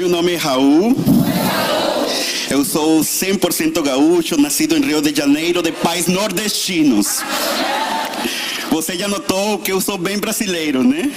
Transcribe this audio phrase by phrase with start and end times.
[0.00, 0.96] Meu nome é Raul.
[2.48, 7.22] Eu sou 100% gaúcho, nascido em Rio de Janeiro, de pais nordestinos.
[8.70, 11.12] Você já notou que eu sou bem brasileiro, né?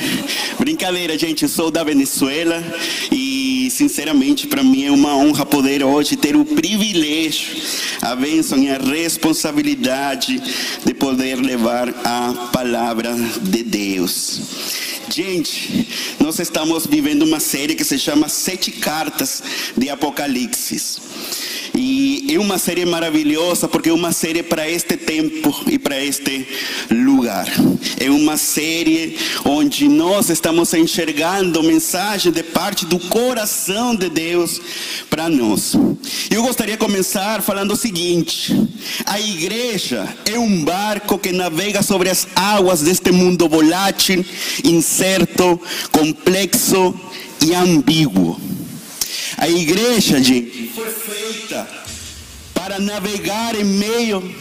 [0.59, 2.61] Brincadeira, gente, eu sou da Venezuela
[3.09, 7.55] e, sinceramente, para mim é uma honra poder hoje ter o privilégio,
[8.01, 10.43] a bênção e a responsabilidade
[10.83, 14.82] de poder levar a palavra de Deus.
[15.15, 15.87] Gente,
[16.19, 19.43] nós estamos vivendo uma série que se chama Sete Cartas
[19.77, 20.99] de Apocalipse.
[21.75, 26.47] E é uma série maravilhosa porque é uma série para este tempo e para este
[26.89, 27.47] lugar.
[27.99, 34.61] É uma série onde nós estamos enxergando mensagem de parte do coração de Deus
[35.09, 35.73] para nós.
[36.29, 38.55] Eu gostaria de começar falando o seguinte:
[39.05, 44.23] a igreja é um barco que navega sobre as águas deste mundo volátil,
[44.63, 45.59] incerto,
[45.91, 46.93] complexo
[47.41, 48.39] e ambíguo.
[49.37, 51.67] A igreja, gente, foi feita
[52.53, 54.33] para navegar em meio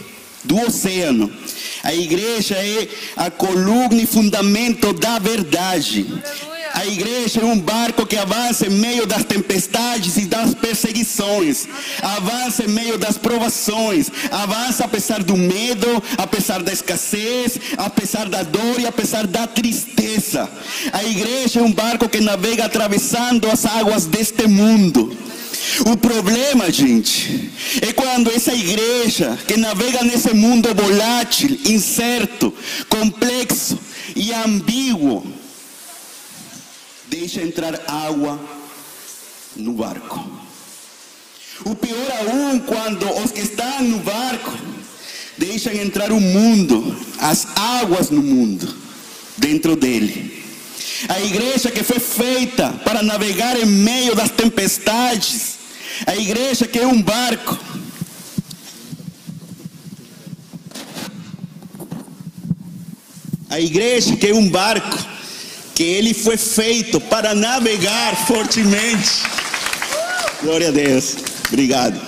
[0.43, 1.31] do oceano.
[1.83, 6.05] A igreja é a coluna e fundamento da verdade.
[6.73, 11.67] A igreja é um barco que avança em meio das tempestades e das perseguições,
[12.01, 18.79] avança em meio das provações, avança apesar do medo, apesar da escassez, apesar da dor
[18.79, 20.49] e apesar da tristeza.
[20.91, 25.15] A igreja é um barco que navega atravessando as águas deste mundo.
[25.85, 27.51] O problema, gente,
[27.81, 32.53] é quando essa igreja que navega nesse mundo volátil, incerto,
[32.89, 33.77] complexo
[34.15, 35.42] e ambíguo,
[37.13, 38.39] deixa entrar água
[39.55, 40.19] no barco.
[41.63, 44.51] O pior aún quando os que estão no barco
[45.37, 48.67] deixam entrar o mundo, as águas no mundo,
[49.37, 50.43] dentro dele.
[51.07, 55.59] A igreja que foi feita para navegar em meio das tempestades,
[56.07, 57.59] a igreja que é um barco.
[63.51, 65.12] A igreja que é um barco
[65.75, 69.09] que ele foi feito para navegar fortemente.
[70.41, 71.15] Glória a Deus.
[71.47, 71.99] Obrigado.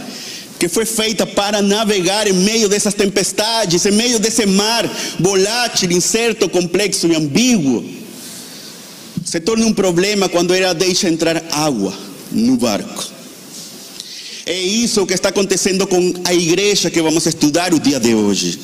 [0.59, 4.89] Que foi feita para navegar em meio dessas tempestades, em meio desse mar
[5.19, 7.83] volátil, incerto, complexo e ambíguo.
[9.23, 11.93] Se torna um problema quando ela deixa entrar água
[12.31, 13.15] no barco.
[14.45, 18.59] É isso que está acontecendo com a igreja que vamos estudar o dia de hoje.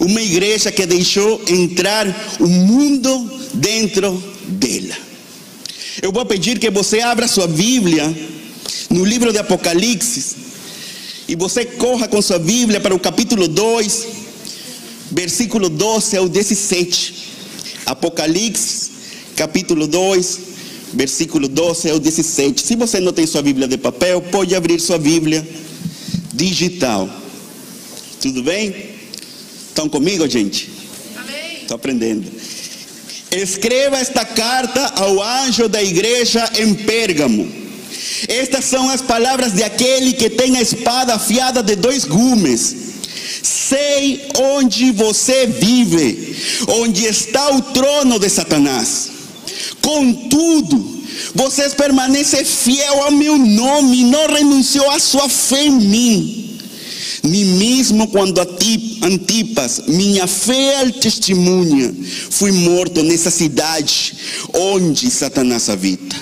[0.00, 2.06] Uma igreja que deixou entrar
[2.38, 4.96] o mundo dentro dela.
[6.02, 8.14] Eu vou pedir que você abra sua Bíblia
[8.88, 10.36] no livro de Apocalipse
[11.28, 14.06] e você corra com sua Bíblia para o capítulo 2,
[15.10, 17.14] versículo 12 ao 17.
[17.86, 18.90] Apocalipse,
[19.36, 20.38] capítulo 2,
[20.92, 22.60] versículo 12 ao 17.
[22.62, 25.46] Se você não tem sua Bíblia de papel, pode abrir sua Bíblia
[26.32, 27.08] digital.
[28.20, 28.90] Tudo bem?
[29.68, 30.70] Estão comigo, gente?
[31.62, 32.26] Estou aprendendo.
[33.30, 37.50] Escreva esta carta ao anjo da igreja em Pérgamo.
[38.28, 42.76] Estas são as palavras de aquele que tem a espada afiada de dois gumes.
[43.42, 46.36] Sei onde você vive,
[46.68, 49.10] onde está o trono de Satanás.
[49.80, 51.02] Contudo,
[51.34, 56.49] vocês permanecem fiel ao meu nome, não renunciou à sua fé em mim.
[57.22, 58.40] Nem mesmo quando
[59.02, 61.94] Antipas, minha fiel testemunha,
[62.30, 64.14] fui morto nessa cidade
[64.54, 66.16] onde Satanás habita.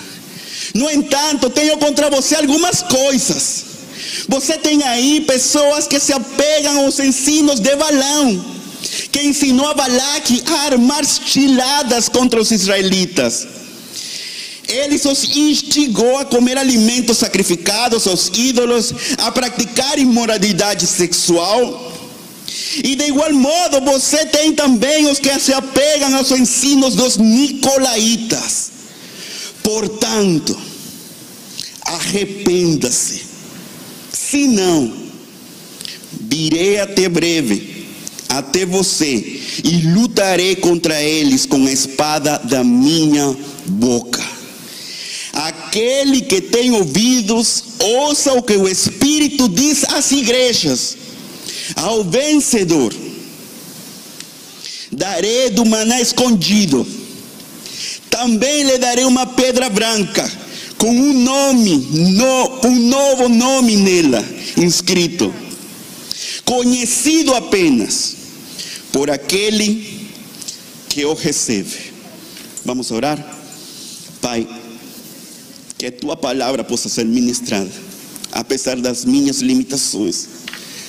[0.73, 3.65] No entanto, tenho contra você algumas coisas.
[4.27, 8.45] Você tem aí pessoas que se apegam aos ensinos de Balão,
[9.11, 13.58] que ensinou a Balaque a armar ciladas contra os israelitas.
[14.69, 21.91] Ele os instigou a comer alimentos sacrificados aos ídolos, a praticar imoralidade sexual.
[22.83, 28.71] E de igual modo, você tem também os que se apegam aos ensinos dos nicolaítas.
[29.63, 30.57] Portanto,
[31.83, 33.23] arrependa-se.
[34.11, 34.93] Se não,
[36.11, 37.79] virei até breve
[38.29, 43.35] até você e lutarei contra eles com a espada da minha
[43.65, 44.38] boca.
[45.39, 50.97] Aquele que tem ouvidos, ouça o que o Espírito diz às igrejas.
[51.77, 52.93] Ao vencedor,
[54.91, 56.85] darei do maná escondido.
[58.09, 60.29] Também lhe darei uma pedra branca,
[60.77, 64.25] com um nome, no, um novo nome nela,
[64.57, 65.33] inscrito.
[66.43, 68.13] Conhecido apenas
[68.91, 70.09] por aquele
[70.89, 71.93] que o recebe.
[72.65, 73.37] Vamos orar?
[74.19, 74.45] Pai
[75.79, 77.71] Que tua palavra possa ser ministrada,
[78.33, 80.27] apesar das minhas limitações.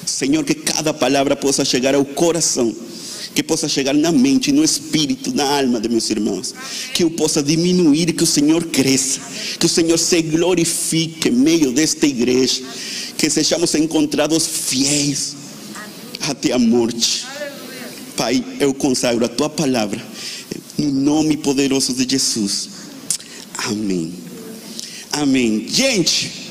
[0.05, 2.75] Senhor, que cada palavra possa chegar ao coração,
[3.33, 6.53] que possa chegar na mente, no espírito, na alma de meus irmãos.
[6.93, 9.21] Que eu possa diminuir, que o Senhor cresça,
[9.61, 12.61] que o Senhor se glorifique em meio desta igreja,
[13.17, 15.37] que sejamos encontrados fiéis
[16.23, 17.25] até a morte.
[18.17, 20.05] Pai, eu consagro a tua palavra,
[20.77, 22.71] no nome poderoso de Jesus.
[23.57, 24.30] Amém.
[25.13, 25.67] Amém.
[25.69, 26.51] Gente,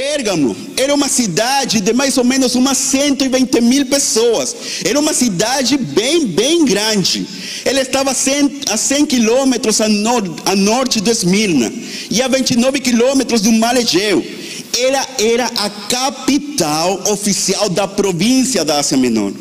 [0.00, 4.56] Pérgamo era uma cidade de mais ou menos umas 120 mil pessoas.
[4.84, 7.26] Era uma cidade bem, bem grande.
[7.66, 11.70] Ele estava a 100, a 100 quilômetros a, nor, a norte de Esmirna
[12.10, 14.24] e a 29 quilômetros do Mar Egeu.
[14.78, 19.32] Era, era a capital oficial da província da Ásia Menor.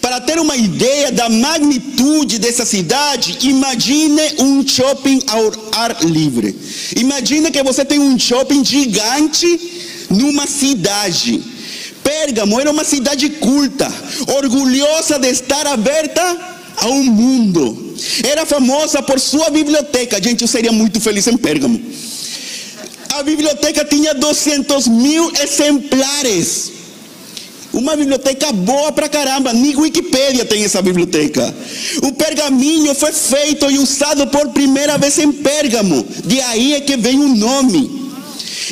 [0.00, 6.56] Para ter uma ideia da magnitude dessa cidade, imagine um shopping ao ar livre.
[6.96, 11.42] Imagine que você tem um shopping gigante numa cidade.
[12.02, 13.92] Pérgamo era uma cidade culta,
[14.36, 16.22] orgulhosa de estar aberta
[16.76, 17.94] ao mundo.
[18.24, 20.22] Era famosa por sua biblioteca.
[20.22, 21.80] Gente, eu seria muito feliz em Pérgamo.
[23.10, 26.77] A biblioteca tinha 200 mil exemplares.
[27.72, 29.52] Uma biblioteca boa pra caramba.
[29.52, 31.54] Nem Wikipedia tem essa biblioteca.
[32.02, 36.06] O pergaminho foi feito e usado por primeira vez em Pérgamo.
[36.24, 37.98] De aí é que vem o nome.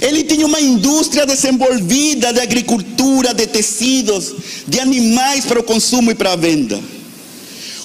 [0.00, 4.34] Ele tinha uma indústria desenvolvida de agricultura, de tecidos,
[4.66, 6.78] de animais para o consumo e para a venda.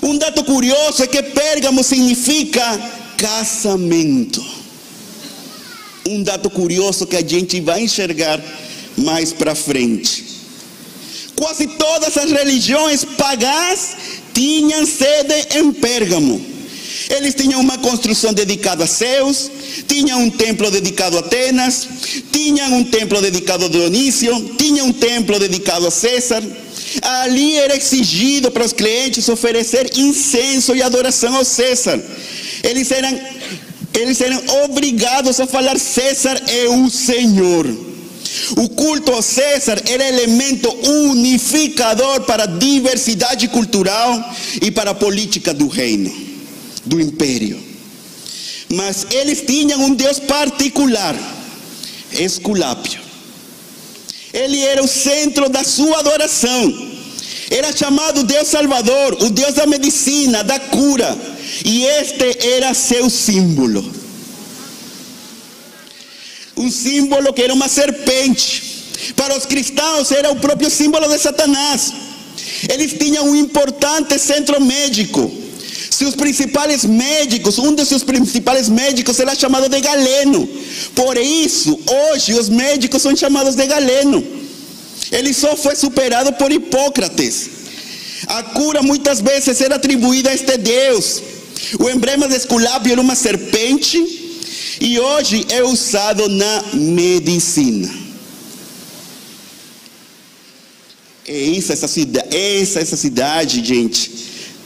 [0.01, 2.61] Um dado curioso é que Pérgamo significa
[3.17, 4.43] casamento.
[6.07, 8.41] Um dado curioso que a gente vai enxergar
[8.97, 10.40] mais para frente.
[11.41, 13.95] Quase todas as religiões pagãs
[14.31, 16.39] tinham sede em Pérgamo.
[17.09, 19.49] Eles tinham uma construção dedicada a Zeus,
[19.87, 21.87] tinham um templo dedicado a Atenas,
[22.31, 26.43] tinham um templo dedicado a Dionísio, tinham um templo dedicado a César.
[27.01, 31.99] Ali era exigido para os clientes oferecer incenso e adoração ao César.
[32.61, 33.19] Eles eram,
[33.95, 37.90] eles eram obrigados a falar: César é o Senhor.
[38.57, 45.53] O culto ao César era elemento unificador para a diversidade cultural e para a política
[45.53, 46.11] do reino,
[46.85, 47.61] do império.
[48.69, 51.15] Mas eles tinham um Deus particular,
[52.11, 52.99] Esculápio.
[54.33, 56.91] Ele era o centro da sua adoração.
[57.49, 61.17] Era chamado Deus Salvador, o Deus da medicina, da cura.
[61.65, 64.00] E este era seu símbolo.
[66.61, 68.51] Um símbolo que era uma serpente.
[69.15, 71.91] Para os cristãos era o próprio símbolo de Satanás.
[72.71, 75.31] Eles tinham um importante centro médico.
[75.89, 80.47] Seus principais médicos, um de seus principais médicos era chamado de Galeno.
[80.93, 81.79] Por isso,
[82.11, 84.23] hoje os médicos são chamados de Galeno.
[85.11, 87.49] Ele só foi superado por Hipócrates.
[88.27, 91.21] A cura muitas vezes era atribuída a este Deus.
[91.79, 94.20] O emblema de Esculápio era uma serpente
[94.81, 97.87] e hoje é usado na medicina.
[101.27, 104.11] É essa, essa, cidade, essa, essa cidade, gente,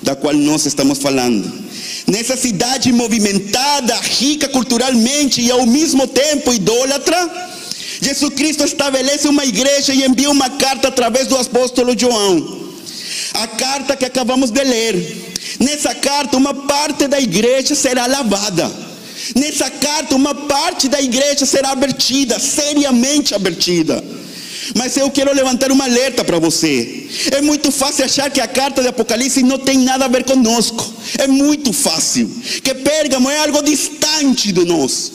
[0.01, 1.51] da qual nós estamos falando.
[2.07, 7.49] Nessa cidade movimentada, rica culturalmente e ao mesmo tempo idólatra,
[8.01, 12.71] Jesus Cristo estabelece uma igreja e envia uma carta através do apóstolo João.
[13.33, 15.35] A carta que acabamos de ler.
[15.59, 18.94] Nessa carta, uma parte da igreja será lavada.
[19.33, 24.03] Nessa carta, uma parte da igreja será abertida, seriamente abertida.
[24.73, 27.07] Mas eu quero levantar uma alerta para você.
[27.31, 30.91] É muito fácil achar que a carta de Apocalipse não tem nada a ver conosco.
[31.19, 32.29] É muito fácil.
[32.63, 35.11] Que Pérgamo é algo distante de nós.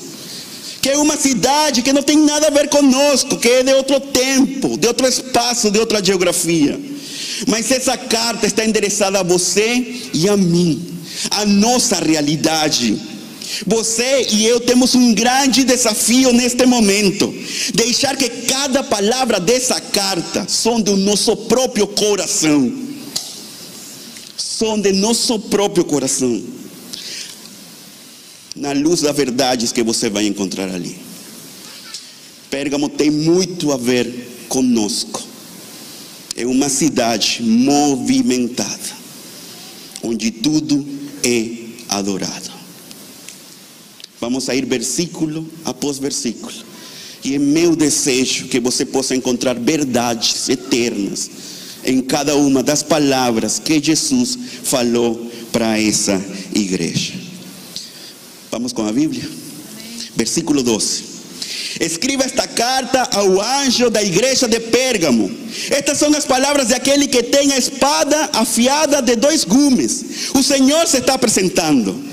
[0.80, 4.00] Que é uma cidade que não tem nada a ver conosco, que é de outro
[4.00, 6.78] tempo, de outro espaço, de outra geografia.
[7.46, 10.80] Mas essa carta está endereçada a você e a mim,
[11.30, 12.98] a nossa realidade.
[13.66, 17.32] Você e eu temos um grande desafio neste momento.
[17.74, 22.72] Deixar que cada palavra dessa carta sonde o nosso próprio coração.
[24.36, 26.42] Sonde nosso próprio coração.
[28.56, 30.96] Na luz das verdades que você vai encontrar ali.
[32.50, 35.22] Pérgamo tem muito a ver conosco.
[36.36, 38.96] É uma cidade movimentada,
[40.02, 40.86] onde tudo
[41.24, 42.59] é adorado.
[44.20, 46.52] Vamos a ir versículo após versículo.
[47.24, 51.30] E é meu desejo que você possa encontrar verdades eternas
[51.84, 56.22] em cada uma das palavras que Jesus falou para essa
[56.54, 57.14] igreja.
[58.50, 59.28] Vamos com a Bíblia?
[60.16, 61.10] Versículo 12.
[61.78, 65.30] Escriba esta carta ao anjo da igreja de Pérgamo.
[65.70, 70.30] Estas são as palavras de aquele que tem a espada afiada de dois gumes.
[70.34, 72.09] O Senhor se está apresentando.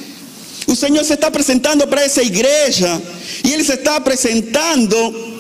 [0.68, 3.02] O Senhor se está apresentando para essa igreja
[3.44, 5.38] e ele se está apresentando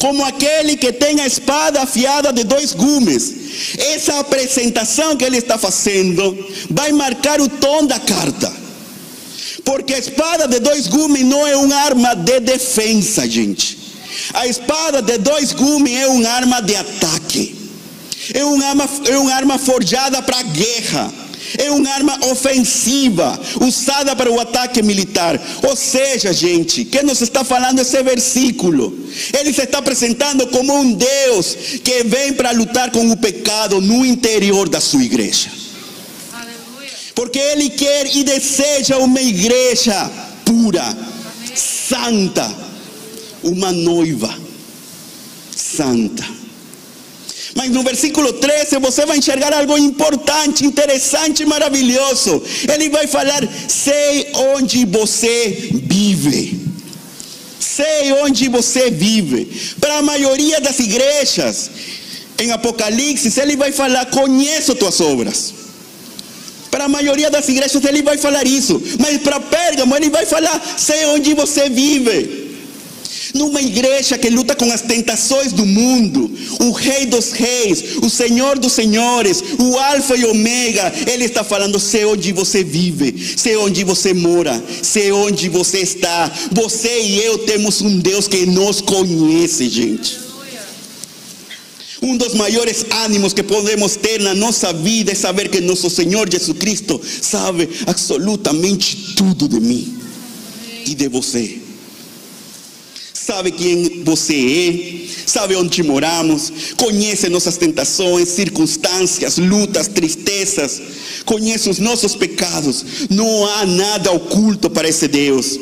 [0.00, 3.32] como aquele que tem a espada afiada de dois gumes.
[3.78, 6.36] Essa apresentação que ele está fazendo
[6.70, 8.52] vai marcar o tom da carta.
[9.64, 13.78] Porque a espada de dois gumes não é uma arma de defesa, gente.
[14.34, 17.56] A espada de dois gumes é uma arma de ataque.
[18.34, 21.23] É uma arma, é uma arma forjada para a guerra
[21.58, 25.40] é uma arma ofensiva usada para o ataque militar.
[25.66, 28.96] Ou seja, gente, que nos está falando esse versículo?
[29.38, 34.04] Ele se está apresentando como um Deus que vem para lutar com o pecado no
[34.04, 35.50] interior da sua igreja.
[37.14, 40.10] Porque Ele quer e deseja uma igreja
[40.44, 40.96] pura,
[41.54, 42.52] santa,
[43.42, 44.44] uma noiva
[45.76, 46.43] santa.
[47.54, 52.42] Mas no versículo 13 você vai enxergar algo importante, interessante, maravilhoso.
[52.72, 56.60] Ele vai falar: sei onde você vive.
[57.60, 59.48] Sei onde você vive.
[59.80, 61.70] Para a maioria das igrejas,
[62.38, 65.54] em Apocalipse, ele vai falar: conheço tuas obras.
[66.70, 68.82] Para a maioria das igrejas, ele vai falar isso.
[68.98, 72.43] Mas para Pérgamo, ele vai falar: sei onde você vive.
[73.34, 78.60] Numa igreja que luta com as tentações do mundo, o Rei dos Reis, o Senhor
[78.60, 83.82] dos Senhores, o Alfa e Ômega, Ele está falando: sei onde você vive, sei onde
[83.82, 86.30] você mora, sei onde você está.
[86.52, 90.20] Você e eu temos um Deus que nos conhece, gente.
[92.00, 96.30] Um dos maiores ânimos que podemos ter na nossa vida é saber que nosso Senhor
[96.30, 99.98] Jesus Cristo sabe absolutamente tudo de mim
[100.86, 101.63] e de você
[103.24, 110.82] sabe quem você é, sabe onde moramos, conhece nossas tentações, circunstâncias, lutas, tristezas,
[111.24, 112.84] conhece os nossos pecados.
[113.08, 115.58] Não há nada oculto para esse Deus.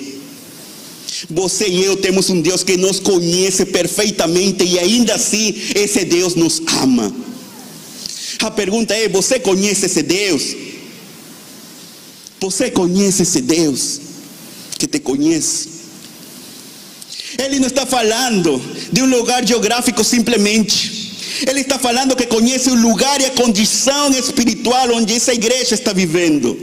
[1.31, 6.35] Você e eu temos um Deus que nos conhece perfeitamente e ainda assim esse Deus
[6.35, 7.14] nos ama.
[8.40, 10.57] A pergunta é: você conhece esse Deus?
[12.40, 14.00] Você conhece esse Deus
[14.76, 15.82] que te conhece?
[17.39, 18.61] Ele não está falando
[18.93, 21.03] de um lugar geográfico simplesmente.
[21.47, 25.93] Ele está falando que conhece o lugar e a condição espiritual onde essa igreja está
[25.93, 26.57] vivendo.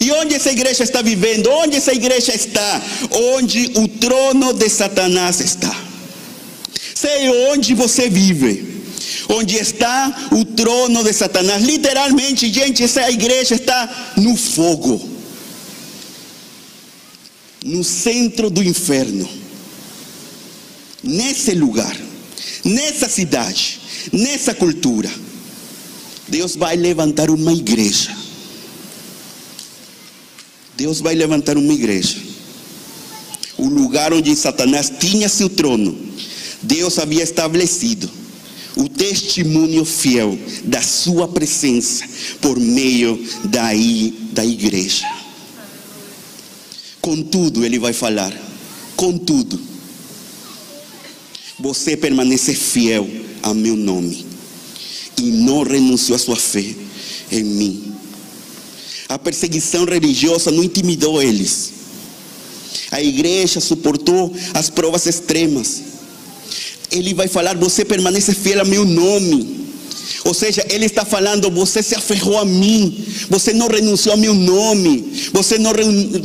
[0.00, 1.50] E onde essa igreja está vivendo?
[1.50, 2.82] Onde essa igreja está?
[3.10, 5.74] Onde o trono de Satanás está.
[6.94, 8.82] Sei onde você vive.
[9.28, 11.62] Onde está o trono de Satanás.
[11.62, 15.08] Literalmente, gente, essa igreja está no fogo.
[17.64, 19.39] No centro do inferno
[21.02, 21.96] nesse lugar,
[22.64, 23.80] nessa cidade,
[24.12, 25.10] nessa cultura,
[26.28, 28.16] Deus vai levantar uma igreja.
[30.76, 32.16] Deus vai levantar uma igreja.
[33.58, 35.98] O lugar onde Satanás tinha seu trono,
[36.62, 38.08] Deus havia estabelecido
[38.76, 42.04] o testemunho fiel da sua presença
[42.40, 45.06] por meio daí da igreja.
[47.00, 48.32] Contudo, ele vai falar,
[48.96, 49.60] contudo,
[51.60, 53.06] você permanece fiel
[53.42, 54.26] ao meu nome
[55.18, 56.64] e não renunciou à sua fé
[57.30, 57.94] em mim.
[59.08, 61.72] A perseguição religiosa não intimidou eles.
[62.90, 65.82] A igreja suportou as provas extremas.
[66.90, 69.60] Ele vai falar: Você permanece fiel ao meu nome.
[70.24, 73.04] Ou seja, ele está falando: Você se aferrou a mim.
[73.28, 75.12] Você não renunciou ao meu nome.
[75.32, 75.72] Você não,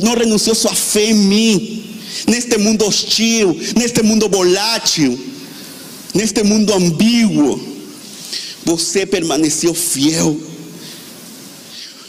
[0.00, 1.86] não renunciou sua fé em mim
[2.26, 5.18] neste mundo hostil, neste mundo volátil,
[6.14, 7.60] neste mundo ambíguo,
[8.64, 10.40] você permaneceu fiel.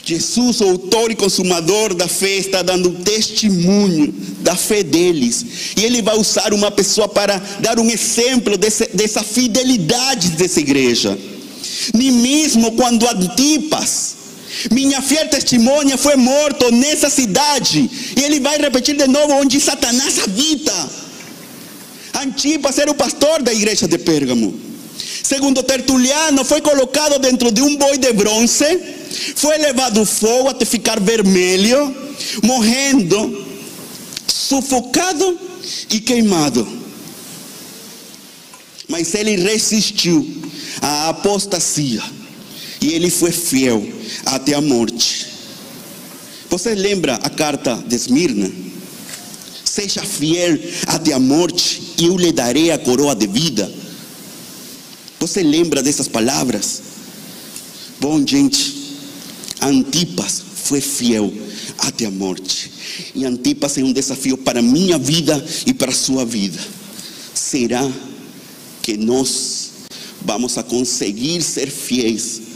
[0.04, 5.46] Jesus, autor e consumador da fé, está dando testemunho da fé deles.
[5.76, 11.18] E ele vai usar uma pessoa para dar um exemplo desse, dessa fidelidade dessa igreja.
[11.94, 14.16] Nem mesmo quando Antipas,
[14.72, 17.90] minha fiel testemunha foi morto nessa cidade.
[18.16, 20.74] E ele vai repetir de novo onde Satanás habita.
[22.22, 24.60] Antipas era o pastor da igreja de Pérgamo.
[25.24, 28.80] Segundo Tertuliano, foi colocado dentro de um boi de bronze,
[29.36, 31.96] foi levado fogo até ficar vermelho,
[32.44, 33.46] morrendo,
[34.26, 35.40] sufocado
[35.92, 36.66] e queimado.
[38.88, 40.26] Mas ele resistiu
[40.82, 42.02] à apostasia
[42.82, 43.86] e ele foi fiel
[44.26, 45.28] até a morte.
[46.50, 48.50] Você lembra a carta de Esmirna?
[49.66, 50.58] Seja fiel
[50.88, 51.82] até a morte.
[52.00, 53.72] e eu lhe darei a coroa de vida.
[55.20, 56.82] Você lembra dessas palavras?
[58.00, 58.96] Bom, gente,
[59.62, 61.34] Antipas foi fiel
[61.80, 62.72] até a morte.
[63.16, 66.60] E Antipas é um desafio para a minha vida e para a sua vida.
[67.34, 67.90] Será
[68.82, 69.72] que nós
[70.22, 72.47] vamos a conseguir ser fiéis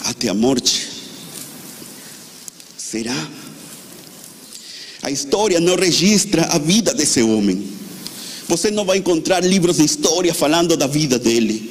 [0.00, 0.88] até a morte?
[2.76, 3.28] Será?
[5.02, 7.68] A história não registra a vida desse homem.
[8.48, 11.70] Você não vai encontrar livros de história falando da vida dele.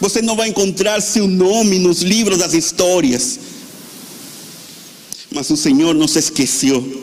[0.00, 3.38] Você não vai encontrar seu nome nos livros das histórias.
[5.30, 7.02] Mas o Senhor não se esqueceu.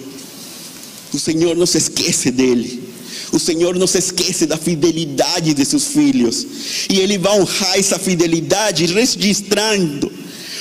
[1.13, 2.83] O Senhor não se esquece dele.
[3.31, 6.45] O Senhor não se esquece da fidelidade de seus filhos.
[6.89, 10.18] E Ele vai honrar essa fidelidade registrando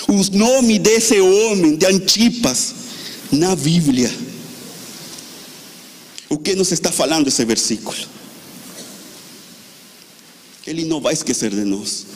[0.09, 2.75] os nomes desse homem, de Antipas,
[3.31, 4.11] na Bíblia.
[6.31, 7.97] O que nos está falando esse versículo?
[10.67, 12.07] Ele não vai esquecer de nós.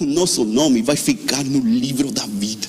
[0.00, 2.66] O nosso nome vai ficar no livro da vida.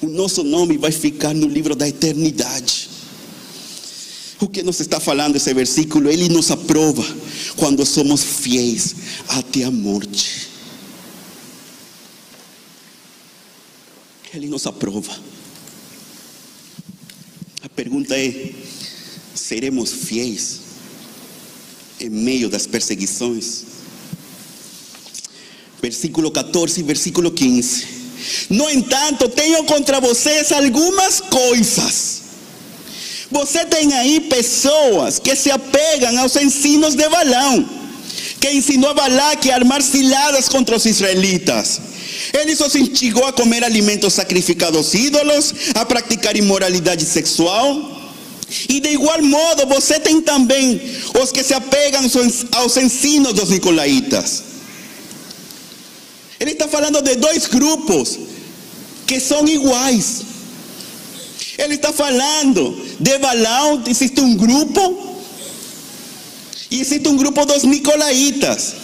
[0.00, 2.90] O nosso nome vai ficar no livro da eternidade.
[4.40, 6.10] O que nos está falando esse versículo?
[6.10, 7.04] Ele nos aprova
[7.56, 8.94] quando somos fiéis
[9.28, 10.39] até a morte.
[14.32, 15.12] Ele nos aprova.
[17.62, 18.52] A pergunta é:
[19.34, 20.60] seremos fiéis
[22.00, 23.64] em meio das perseguições?
[25.82, 28.00] Versículo 14 e versículo 15.
[28.50, 32.20] No entanto, tenho contra vocês algumas coisas.
[33.30, 37.68] Você tem aí pessoas que se apegam aos ensinos de Balão,
[38.40, 41.89] que ensinou a Balaque a armar ciladas contra os israelitas.
[42.32, 47.98] Ele os instigou a comer alimentos sacrificados ídolos, a praticar imoralidade sexual.
[48.68, 50.80] E de igual modo, você tem também
[51.20, 52.02] os que se apegam
[52.52, 54.42] aos ensinos dos nicolaítas.
[56.38, 58.18] Ele está falando de dois grupos
[59.06, 60.22] que são iguais.
[61.58, 65.16] Ele está falando de Balaão, existe um grupo,
[66.70, 68.74] e existe um grupo dos nicolaítas.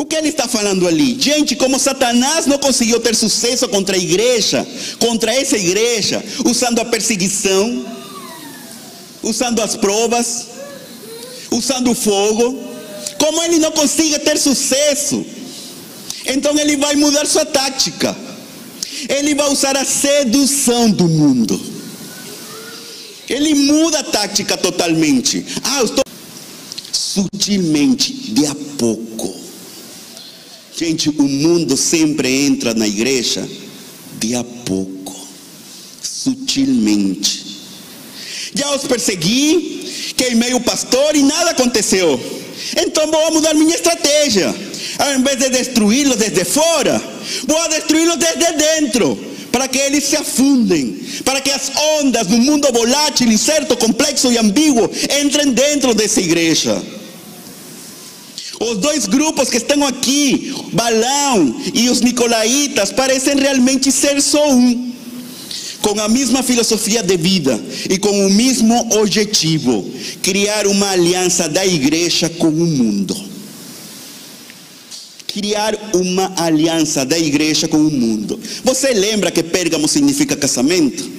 [0.00, 1.14] O que ele está falando ali?
[1.20, 4.66] Gente, como Satanás não conseguiu ter sucesso contra a igreja,
[4.98, 7.84] contra essa igreja, usando a perseguição,
[9.22, 10.46] usando as provas,
[11.50, 12.58] usando o fogo,
[13.18, 15.22] como ele não consegue ter sucesso,
[16.24, 18.16] então ele vai mudar sua tática.
[19.06, 21.60] Ele vai usar a sedução do mundo.
[23.28, 25.44] Ele muda a tática totalmente.
[25.62, 26.04] Ah, eu estou
[26.90, 29.49] sutilmente, de a pouco.
[30.80, 33.46] Gente, o mundo sempre entra na igreja
[34.18, 35.14] de a pouco,
[36.02, 37.44] sutilmente.
[38.54, 42.18] Já os persegui, queimei o pastor e nada aconteceu.
[42.78, 44.54] Então vou mudar minha estratégia.
[44.98, 46.98] Ao invés de destruí-los desde fora,
[47.46, 49.18] vou destruí-los desde dentro,
[49.52, 54.38] para que eles se afundem, para que as ondas do mundo volátil, incerto, complexo e
[54.38, 54.90] ambíguo
[55.22, 56.99] entrem dentro dessa igreja.
[58.62, 64.92] Os dois grupos que estão aqui, Balão e os Nicolaitas, parecem realmente ser só um,
[65.80, 69.90] com a mesma filosofia de vida e com o mesmo objetivo:
[70.22, 73.16] criar uma aliança da igreja com o mundo.
[75.26, 78.38] Criar uma aliança da igreja com o mundo.
[78.62, 81.10] Você lembra que Pérgamo significa casamento?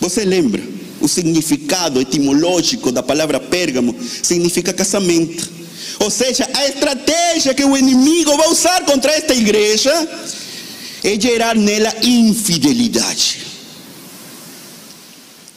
[0.00, 0.62] Você lembra?
[1.00, 5.56] O significado etimológico da palavra Pérgamo significa casamento.
[6.00, 9.92] Ou seja, a estratégia que o inimigo vai usar contra esta igreja
[11.02, 13.46] é gerar nela infidelidade.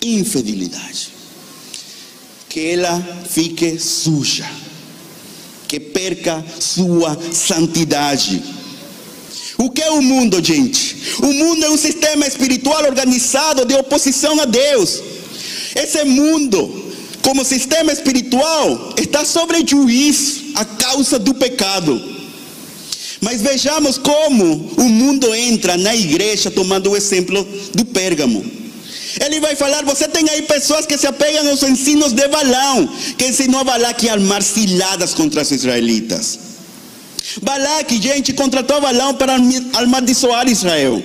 [0.01, 1.09] Infidelidade.
[2.47, 4.49] Que ela fique suja.
[5.67, 8.41] Que perca sua santidade.
[9.57, 10.95] O que é o mundo, gente?
[11.21, 15.01] O mundo é um sistema espiritual organizado de oposição a Deus.
[15.75, 16.78] Esse mundo
[17.21, 22.01] como sistema espiritual, está sobre juízo a causa do pecado.
[23.21, 28.43] Mas vejamos como o mundo entra na igreja, tomando o exemplo do Pérgamo.
[29.19, 33.25] Ele vai falar: você tem aí pessoas que se apegam aos ensinos de Balão, que
[33.25, 36.39] ensinou a Balaque a armar ciladas contra os israelitas.
[37.41, 39.35] Balaque, gente, contratou Balão para
[39.73, 41.03] amaldiçoar Israel.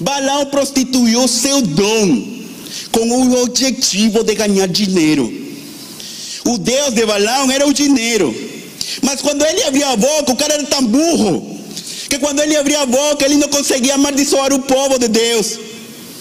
[0.00, 2.41] Balão prostituiu seu dom
[2.90, 5.32] com o objetivo de ganhar dinheiro.
[6.44, 8.34] O Deus de Balaão era o dinheiro.
[9.02, 11.60] Mas quando ele abria a boca, o cara era tão burro
[12.08, 15.58] que quando ele abria a boca, ele não conseguia amaldiçoar o povo de Deus.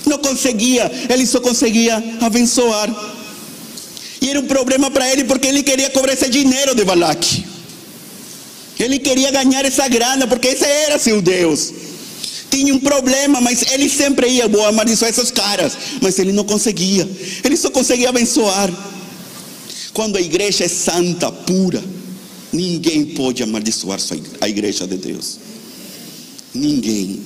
[0.05, 2.89] Não conseguia, ele só conseguia abençoar.
[4.21, 7.45] E era um problema para ele porque ele queria cobrar esse dinheiro de Balaque.
[8.79, 11.73] Ele queria ganhar essa grana porque esse era seu Deus.
[12.51, 17.09] Tinha um problema, mas ele sempre ia boa amaldiçoar esses caras, mas ele não conseguia.
[17.43, 18.69] Ele só conseguia abençoar.
[19.93, 21.81] Quando a igreja é santa, pura,
[22.51, 23.99] ninguém pode amaldiçoar
[24.41, 25.39] a igreja de Deus.
[26.53, 27.21] Ninguém.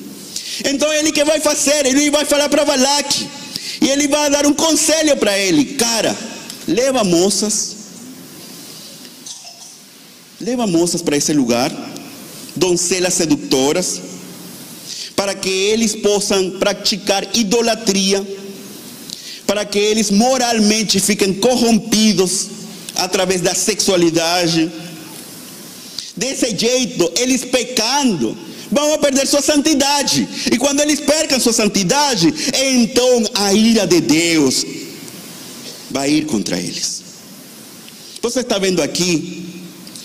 [0.63, 1.87] Então ele que vai fazer?
[1.87, 3.27] Ele vai falar para Balaque.
[3.81, 5.65] E ele vai dar um conselho para ele.
[5.73, 6.15] Cara,
[6.67, 7.75] leva moças.
[10.39, 11.71] Leva moças para esse lugar.
[12.55, 14.01] Doncelas sedutoras.
[15.15, 18.25] Para que eles possam praticar idolatria.
[19.47, 22.47] Para que eles moralmente fiquem corrompidos
[22.95, 24.71] através da sexualidade.
[26.15, 28.37] Desse jeito, eles pecando,
[28.71, 30.27] vão perder sua santidade.
[30.51, 34.65] E quando eles percam sua santidade, então a ira de Deus
[35.91, 37.03] vai ir contra eles.
[38.21, 39.45] Você está vendo aqui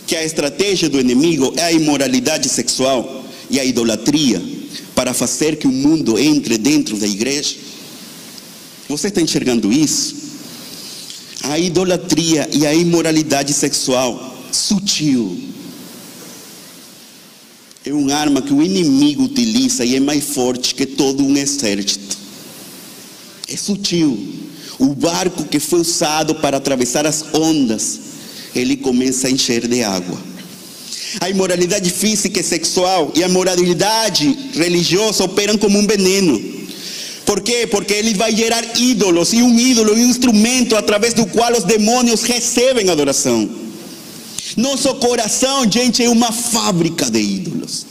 [0.07, 4.60] que a estratégia do inimigo é a imoralidade sexual e a idolatria
[5.01, 7.57] para fazer que o mundo entre dentro da igreja?
[8.87, 10.15] Você está enxergando isso?
[11.45, 15.41] A idolatria e a imoralidade sexual sutil
[17.83, 22.19] é uma arma que o inimigo utiliza e é mais forte que todo um exército.
[23.49, 24.19] É sutil.
[24.79, 28.01] O barco que foi usado para atravessar as ondas,
[28.55, 30.30] ele começa a encher de água.
[31.19, 36.41] A imoralidade física e sexual e a moralidade religiosa operam como um veneno.
[37.25, 37.67] Por quê?
[37.69, 42.23] Porque ele vai gerar ídolos, e um ídolo um instrumento através do qual os demônios
[42.23, 43.49] recebem adoração.
[44.57, 47.87] Nosso coração, gente, é uma fábrica de ídolos.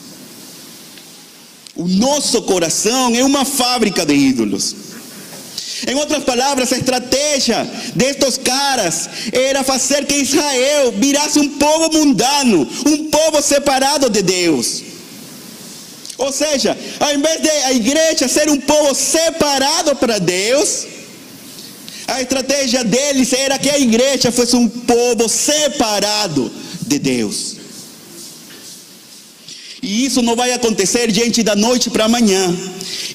[1.76, 4.76] O nosso coração é uma fábrica de ídolos.
[5.88, 12.68] Em outras palavras, a estratégia destes caras era fazer que Israel virasse um povo mundano,
[12.86, 14.84] um povo separado de Deus.
[16.18, 20.86] Ou seja, ao invés de a igreja ser um povo separado para Deus,
[22.08, 27.59] a estratégia deles era que a igreja fosse um povo separado de Deus.
[29.82, 32.56] E isso não vai acontecer, gente, da noite para amanhã.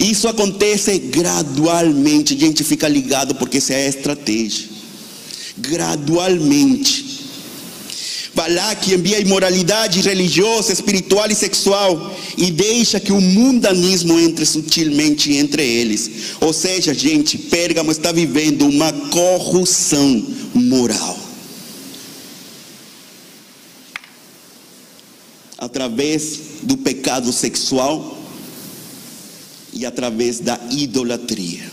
[0.01, 2.39] Isso acontece gradualmente.
[2.39, 4.69] Gente, fica ligado porque essa é a estratégia.
[5.59, 7.15] Gradualmente.
[8.35, 15.63] Balaque envia imoralidade religiosa, espiritual e sexual e deixa que o mundanismo entre sutilmente entre
[15.63, 16.11] eles.
[16.41, 21.24] Ou seja, gente, Pérgamo está vivendo uma corrupção moral.
[25.65, 28.19] Através do pecado sexual
[29.73, 31.73] e através da idolatria.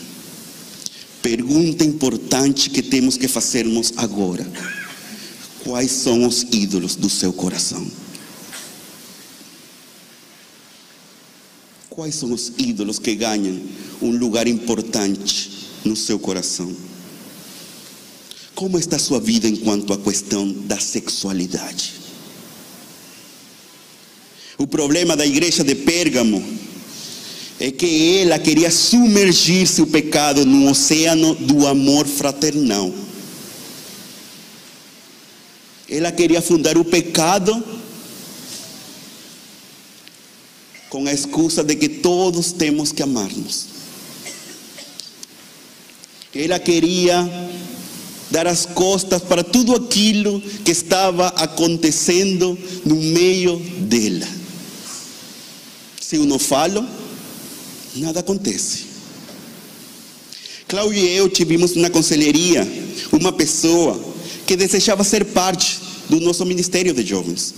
[1.20, 4.50] Pergunta importante que temos que fazermos agora:
[5.62, 7.86] quais são os ídolos do seu coração?
[11.90, 13.60] Quais são os ídolos que ganham
[14.00, 16.74] um lugar importante no seu coração?
[18.54, 22.01] Como está a sua vida enquanto à questão da sexualidade?
[24.62, 26.40] O problema da igreja de Pérgamo
[27.58, 32.94] é que ela queria submergir seu pecado no oceano do amor fraternal.
[35.90, 37.60] Ela queria fundar o pecado
[40.88, 43.66] com a excusa de que todos temos que amar-nos.
[46.32, 47.28] Ela queria
[48.30, 54.41] dar as costas para tudo aquilo que estava acontecendo no meio dela.
[56.12, 56.86] Se eu não falo,
[57.96, 58.84] nada acontece.
[60.68, 62.70] Cláudio e eu tivemos na conselheria
[63.10, 63.98] uma pessoa
[64.46, 67.54] que desejava ser parte do nosso ministério de jovens.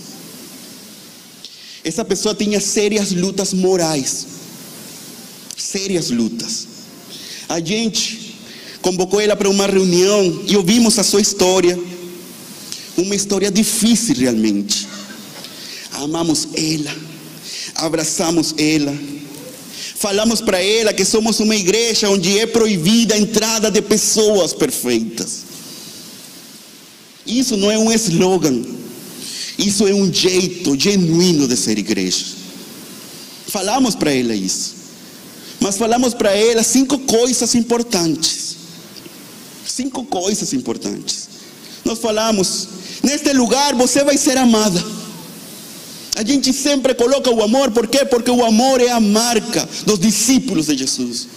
[1.83, 4.25] Essa pessoa tinha sérias lutas morais.
[5.57, 6.65] Sérias lutas.
[7.49, 8.37] A gente
[8.81, 11.77] convocou ela para uma reunião e ouvimos a sua história.
[12.95, 14.87] Uma história difícil realmente.
[15.91, 17.14] Amamos ela
[17.75, 18.97] abraçamos ela.
[19.95, 25.43] Falamos para ela que somos uma igreja onde é proibida a entrada de pessoas perfeitas.
[27.25, 28.63] Isso não é um slogan.
[29.57, 32.25] Isso é um jeito genuíno de ser igreja.
[33.47, 34.75] Falamos para ela isso.
[35.59, 38.57] Mas falamos para ela cinco coisas importantes.
[39.65, 41.29] Cinco coisas importantes.
[41.83, 42.67] Nós falamos:
[43.01, 44.83] neste lugar você vai ser amada.
[46.15, 48.05] A gente sempre coloca o amor, por quê?
[48.05, 51.27] Porque o amor é a marca dos discípulos de Jesus.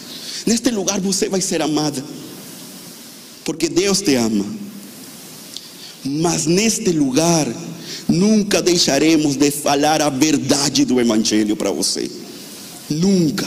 [0.46, 2.02] Neste lugar você vai ser amada,
[3.44, 4.46] porque Deus te ama.
[6.04, 7.46] Mas neste lugar,
[8.08, 12.08] nunca deixaremos de falar a verdade do Evangelho para você.
[12.88, 13.46] Nunca.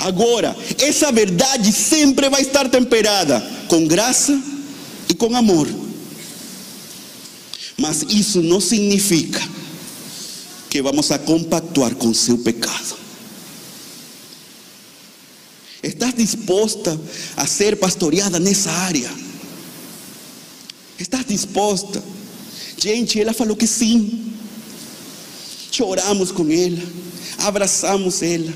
[0.00, 4.36] Agora, essa verdade sempre vai estar temperada com graça
[5.08, 5.68] e com amor.
[7.76, 9.57] Mas isso não significa
[10.78, 12.96] que vamos a compactuar com seu pecado.
[15.82, 16.96] ¿Estás disposta
[17.36, 19.10] a ser pastoreada nessa área?
[20.96, 22.00] ¿Estás disposta?
[22.80, 24.32] Gente, ela falou que sim.
[25.72, 26.80] Choramos com ela,
[27.38, 28.54] abraçamos ela.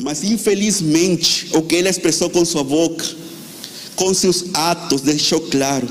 [0.00, 3.06] Mas infelizmente, o que ela expressou com sua boca,
[3.94, 5.88] com seus atos, deixou claro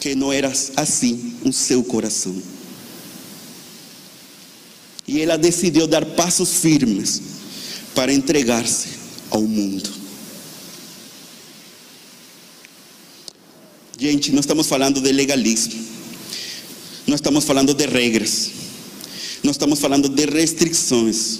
[0.00, 2.53] que não era assim o seu coração.
[5.06, 7.20] E ela decidiu dar passos firmes
[7.94, 8.88] para entregar-se
[9.30, 9.90] ao mundo.
[13.98, 15.74] Gente, não estamos falando de legalismo,
[17.06, 18.50] não estamos falando de regras,
[19.42, 21.38] não estamos falando de restrições,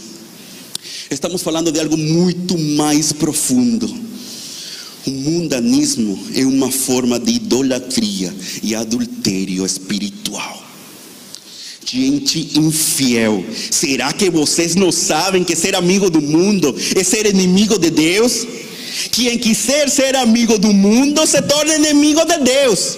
[1.11, 3.93] estamos falando de algo muito mais profundo.
[5.07, 10.64] O mundanismo é uma forma de idolatria e adultério espiritual
[11.85, 13.45] gente infiel.
[13.71, 18.47] Será que vocês não sabem que ser amigo do mundo é ser inimigo de Deus?
[19.11, 22.97] Quem quiser ser amigo do mundo se torna inimigo de Deus.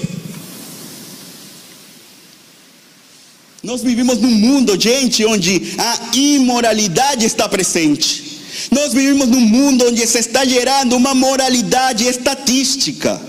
[3.62, 8.24] Nós vivimos num mundo, gente, onde a imoralidade está presente.
[8.70, 13.20] Nós vivimos num mundo onde se está gerando uma moralidade estatística.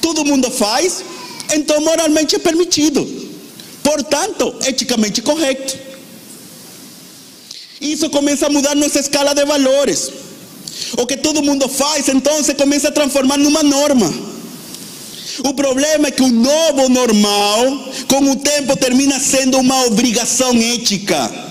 [0.00, 1.04] Todo mundo faz,
[1.52, 3.19] então moralmente é permitido
[3.82, 5.78] portanto, eticamente correto.
[7.80, 10.10] Isso começa a mudar nossa escala de valores.
[10.98, 14.12] O que todo mundo faz, então, se começa a transformar numa norma.
[15.44, 21.48] O problema é que o novo normal, com o tempo, termina sendo uma obrigação ética.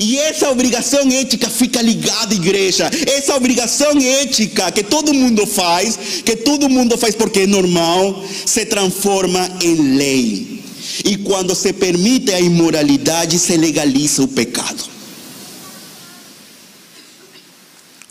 [0.00, 2.90] E essa obrigação ética fica ligada igreja.
[3.06, 8.64] Essa obrigação ética que todo mundo faz, que todo mundo faz porque é normal, se
[8.66, 10.61] transforma em lei.
[11.04, 14.84] E quando se permite a imoralidade, se legaliza o pecado.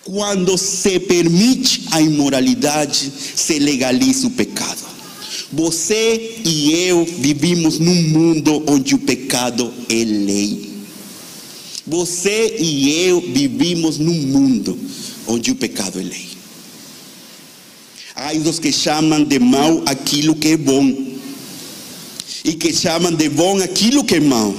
[0.04, 4.80] Quando se permite a imoralidade, se legaliza o pecado.
[5.54, 10.72] Você e eu vivimos num mundo onde o pecado é lei.
[11.86, 14.78] Você e eu vivimos num mundo
[15.28, 16.32] onde o pecado é lei.
[18.16, 21.11] Há os que chamam de mal aquilo que é bom
[22.44, 24.54] e que chamam de bom aquilo que é mau,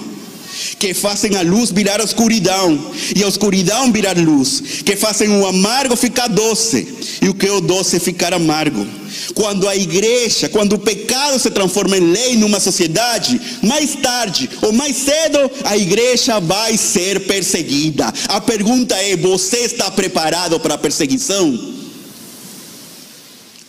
[0.79, 5.47] que fazem a luz virar a escuridão e a escuridão virar luz, que fazem o
[5.47, 6.87] amargo ficar doce
[7.21, 8.87] e o que é o doce ficar amargo.
[9.35, 14.73] Quando a igreja, quando o pecado se transforma em lei numa sociedade, mais tarde ou
[14.73, 18.13] mais cedo a igreja vai ser perseguida.
[18.29, 21.59] A pergunta é: você está preparado para a perseguição?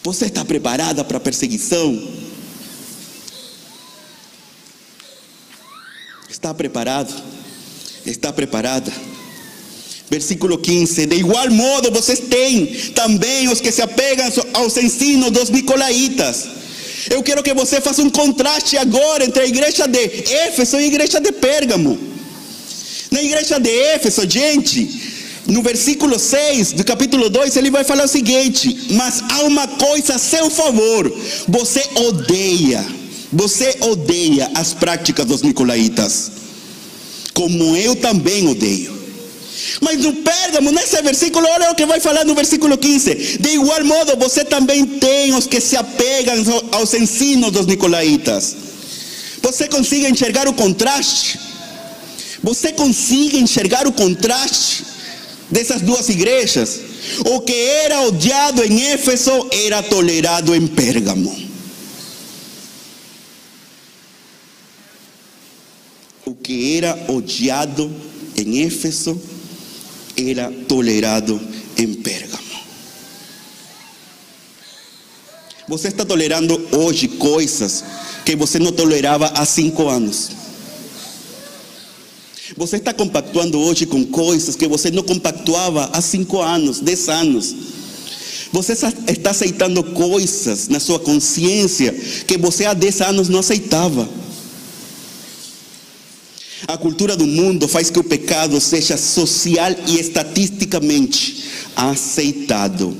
[0.04, 2.23] Você está preparada para a perseguição?
[6.44, 7.24] Está preparado?
[8.06, 8.92] Está preparada?
[10.10, 15.50] Versículo 15: De igual modo vocês têm também os que se apegam aos ensinos dos
[15.50, 16.46] nicolaítas.
[17.10, 20.00] Eu quero que você faça um contraste agora entre a igreja de
[20.50, 21.98] Éfeso e a igreja de Pérgamo.
[23.10, 24.90] Na igreja de Éfeso, gente,
[25.48, 30.16] no versículo 6 do capítulo 2, ele vai falar o seguinte: Mas há uma coisa
[30.16, 31.10] a seu favor,
[31.48, 33.03] você odeia
[33.34, 36.32] você odeia as práticas dos nicolaítas,
[37.34, 38.94] como eu também odeio.
[39.82, 43.40] Mas no Pérgamo, nesse versículo, olha o que vai falar no versículo 15.
[43.40, 46.36] De igual modo, você também tem os que se apegam
[46.72, 48.56] aos ensinos dos nicolaítas.
[49.42, 51.40] Você consegue enxergar o contraste?
[52.44, 54.86] Você consegue enxergar o contraste
[55.50, 56.80] dessas duas igrejas?
[57.26, 61.53] O que era odiado em Éfeso era tolerado em Pérgamo.
[66.26, 67.92] O que era odiado
[68.38, 69.20] em Éfeso
[70.16, 71.40] era tolerado
[71.78, 72.44] em Pérgamo.
[75.68, 77.84] Você está tolerando hoje coisas
[78.26, 80.30] que você não tolerava há cinco anos.
[82.56, 87.56] Você está compactuando hoje com coisas que você não compactuava há cinco anos, dez anos.
[88.52, 91.92] Você está aceitando coisas na sua consciência
[92.28, 94.08] que você há dez anos não aceitava.
[96.84, 101.46] Cultura do mundo faz que o pecado seja social e estatisticamente
[101.78, 102.94] aceitado.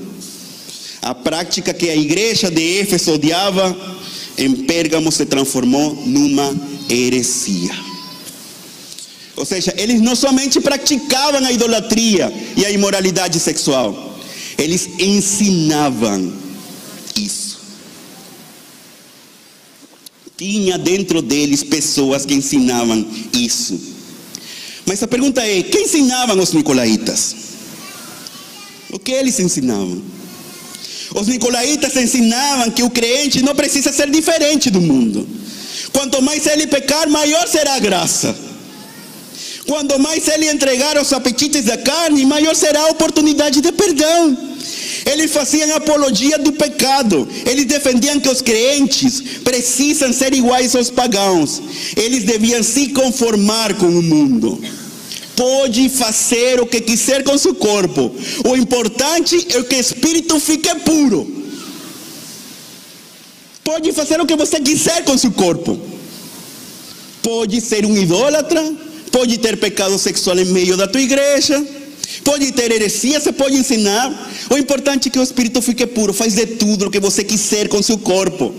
[1.02, 3.76] A prática que a igreja de Éfeso odiava,
[4.38, 6.50] em Pérgamo se transformou numa
[6.88, 7.74] heresia.
[9.36, 14.18] Ou seja, eles não somente praticavam a idolatria e a imoralidade sexual,
[14.56, 16.32] eles ensinavam
[17.14, 17.58] isso.
[20.36, 23.78] Tinha dentro deles pessoas que ensinavam isso.
[24.84, 27.36] Mas a pergunta é: quem ensinavam os nicolaítas?
[28.90, 30.02] O que eles ensinavam?
[31.14, 35.26] Os nicolaítas ensinavam que o crente não precisa ser diferente do mundo.
[35.92, 38.36] Quanto mais ele pecar, maior será a graça.
[39.66, 44.36] Quanto mais ele entregar os apetites da carne, maior será a oportunidade de perdão.
[45.06, 47.28] Eles faziam apologia do pecado.
[47.46, 51.62] Eles defendiam que os crentes precisam ser iguais aos pagãos.
[51.96, 54.60] Eles deviam se conformar com o mundo
[55.36, 58.14] pode fazer o que quiser com seu corpo.
[58.44, 61.44] O importante é que o espírito fique puro.
[63.62, 65.78] Pode fazer o que você quiser com seu corpo.
[67.22, 68.74] Pode ser um idólatra,
[69.10, 71.64] pode ter pecado sexual em meio da tua igreja,
[72.24, 74.30] pode ter heresia, você pode ensinar.
[74.50, 76.12] O importante é que o espírito fique puro.
[76.12, 78.54] Faz de tudo o que você quiser com seu corpo.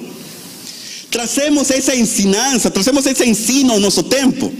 [1.09, 4.53] Trazemos essa ensinança, trazemos esse ensino ao nosso tempo.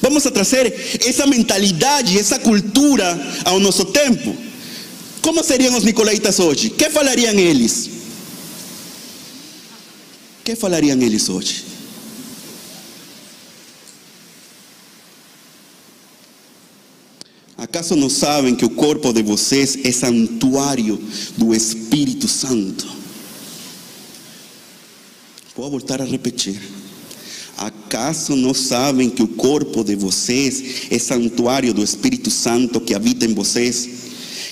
[0.00, 0.72] Vamos a trazer
[1.04, 4.34] essa mentalidade, essa cultura ao nosso tempo.
[5.20, 6.70] Como seriam os nicolaítas hoje?
[6.70, 7.90] Que falariam eles?
[10.42, 11.69] Que falariam eles hoje?
[17.80, 21.00] Acaso não sabem que o corpo de vocês é santuário
[21.38, 22.86] do Espírito Santo?
[25.56, 26.60] Vou voltar a repetir.
[27.56, 33.24] Acaso não sabem que o corpo de vocês é santuário do Espírito Santo que habita
[33.24, 33.88] em vocês,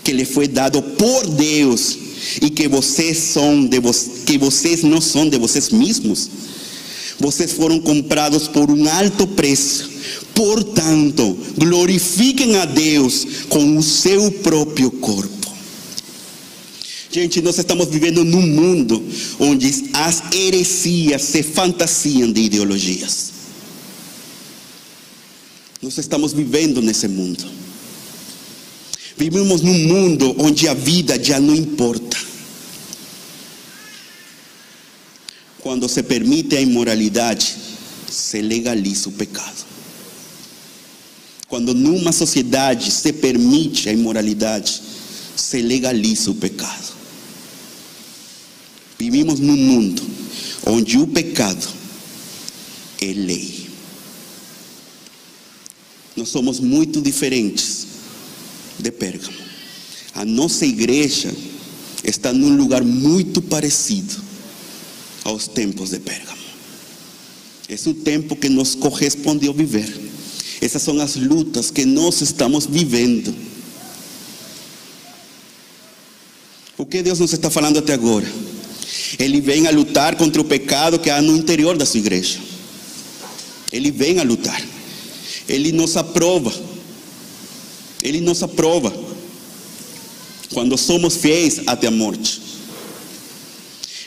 [0.02, 1.98] que lhe foi dado por Deus
[2.40, 3.92] e que vocês são de vo
[4.24, 6.30] que vocês não são de vocês mesmos?
[7.18, 9.90] Vocês foram comprados por um alto preço.
[10.34, 15.36] Portanto, glorifiquem a Deus com o seu próprio corpo.
[17.10, 19.02] Gente, nós estamos vivendo num mundo
[19.40, 23.32] onde as heresias se fantasiam de ideologias.
[25.82, 27.44] Nós estamos vivendo nesse mundo.
[29.16, 32.27] Vivemos num mundo onde a vida já não importa.
[35.68, 37.54] Quando se permite a imoralidade,
[38.10, 39.66] se legaliza o pecado.
[41.46, 44.80] Quando numa sociedade se permite a imoralidade,
[45.36, 46.94] se legaliza o pecado.
[48.98, 50.02] Vivimos num mundo
[50.64, 51.68] onde o pecado
[53.02, 53.68] é lei.
[56.16, 57.88] Nós somos muito diferentes
[58.78, 59.36] de Pérgamo.
[60.14, 61.30] A nossa igreja
[62.02, 64.27] está num lugar muito parecido
[65.28, 66.38] aos tempos de Pérgamo.
[67.68, 69.94] Esse é o tempo que nos correspondeu viver.
[70.60, 73.34] Essas são as lutas que nós estamos vivendo.
[76.78, 78.26] O que Deus nos está falando até agora?
[79.18, 82.38] Ele vem a lutar contra o pecado que há no interior da sua igreja.
[83.70, 84.62] Ele vem a lutar.
[85.46, 86.52] Ele nos aprova.
[88.02, 88.92] Ele nos aprova.
[90.54, 92.47] Quando somos fiéis até a morte.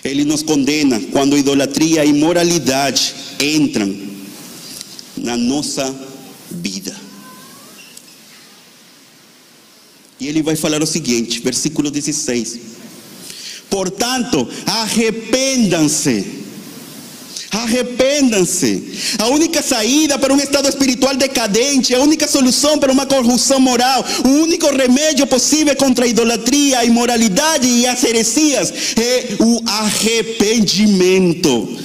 [0.04, 3.96] Ele nos condena quando idolatria e imoralidade entram
[5.18, 5.94] na nossa
[6.50, 6.96] vida.
[10.20, 12.60] E ele vai falar o seguinte, versículo 16.
[13.70, 16.41] Portanto, arrependam-se.
[17.52, 18.82] Arrependam-se.
[19.20, 24.06] A única saída para um estado espiritual decadente, a única solução para uma corrupção moral,
[24.24, 31.78] o único remédio possível contra a idolatria, a imoralidade e as heresias é o arrependimento.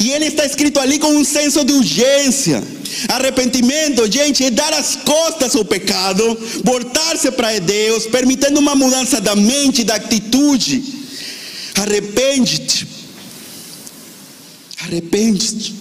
[0.00, 2.62] E ele está escrito ali com um senso de urgência.
[3.08, 9.36] Arrependimento, gente, é dar as costas ao pecado, voltar-se para Deus, permitindo uma mudança da
[9.36, 10.82] mente, da atitude.
[11.74, 12.97] Arrepende-te.
[14.88, 15.74] Arrepende-te.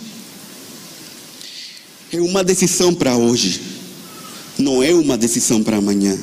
[2.11, 3.61] É uma decisão para hoje,
[4.57, 6.17] não é uma decisão para amanhã.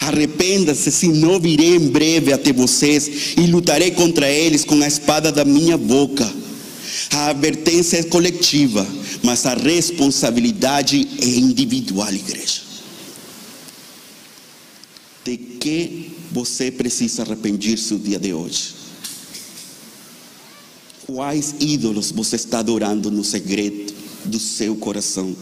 [0.00, 5.44] Arrependa-se, senão virei em breve até vocês e lutarei contra eles com a espada da
[5.44, 6.30] minha boca.
[7.10, 8.86] A advertência é coletiva,
[9.22, 12.62] mas a responsabilidade é individual, igreja.
[15.24, 18.83] De que você precisa arrepender-se o dia de hoje?
[21.06, 23.92] Quais ídolos você está adorando no segredo
[24.24, 25.34] do seu coração?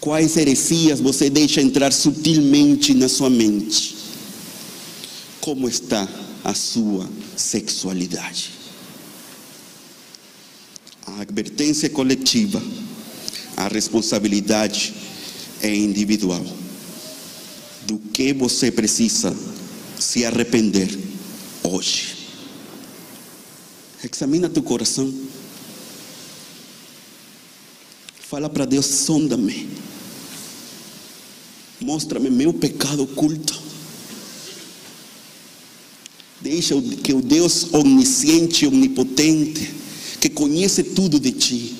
[0.00, 3.94] Quais heresias você deixa entrar sutilmente na sua mente?
[5.44, 6.08] como está
[6.42, 7.06] a sua
[7.36, 8.50] sexualidade.
[11.06, 12.62] A advertência é coletiva,
[13.54, 14.94] a responsabilidade
[15.60, 16.42] é individual.
[17.86, 19.36] Do que você precisa
[19.98, 20.88] se arrepender
[21.62, 22.13] hoje?
[24.04, 25.12] Examina teu coração.
[28.20, 29.68] Fala para Deus, sonda-me.
[31.80, 33.62] Mostra-me meu pecado oculto.
[36.40, 39.72] Deixa que o Deus onisciente, onipotente,
[40.20, 41.74] que conhece tudo de ti,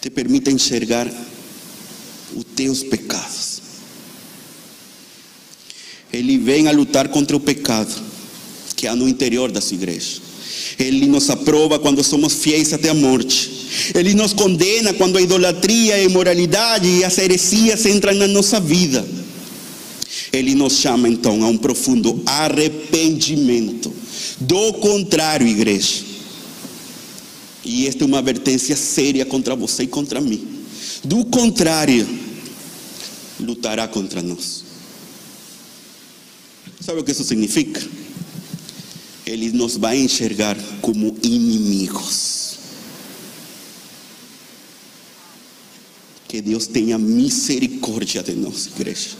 [0.00, 1.10] te permita enxergar
[2.36, 3.62] os teus pecados.
[6.12, 7.92] Ele vem a lutar contra o pecado
[8.76, 10.27] que há no interior da sua igreja.
[10.78, 13.50] Ele nos aprova quando somos fiéis até a morte.
[13.94, 19.06] Ele nos condena quando a idolatria, a imoralidade e as heresias entram na nossa vida.
[20.32, 23.92] Ele nos chama então a um profundo arrependimento.
[24.40, 26.04] Do contrário, igreja,
[27.64, 30.46] e esta é uma advertência séria contra você e contra mim.
[31.02, 32.08] Do contrário,
[33.40, 34.64] lutará contra nós.
[36.80, 37.82] Sabe o que isso significa?
[39.28, 42.58] Ele nos vai enxergar como inimigos.
[46.26, 49.10] Que Deus tenha misericórdia de nós, igreja.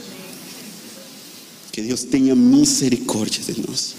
[1.70, 3.94] Que Deus tenha misericórdia de nós.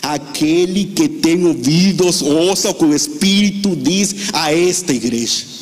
[0.00, 5.57] Aquele que tem ouvidos, ouça o que o Espírito diz a esta igreja.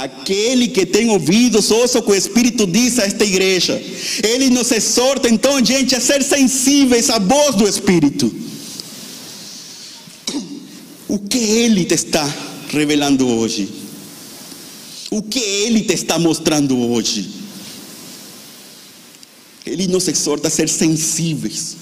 [0.00, 3.74] Aquele que tem ouvidos, ouça o que o Espírito diz a esta igreja.
[4.22, 8.34] Ele nos exorta, então, gente, a ser sensíveis à voz do Espírito.
[11.06, 12.24] O que Ele te está
[12.70, 13.68] revelando hoje?
[15.10, 17.28] O que Ele te está mostrando hoje?
[19.66, 21.76] Ele nos exorta a ser sensíveis,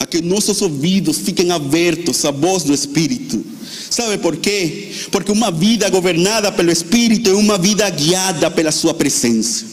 [0.00, 3.44] a que nossos ouvidos fiquem abertos à voz do Espírito.
[3.90, 4.92] Sabe por quê?
[5.10, 9.66] Porque uma vida governada pelo Espírito é uma vida guiada pela Sua presença.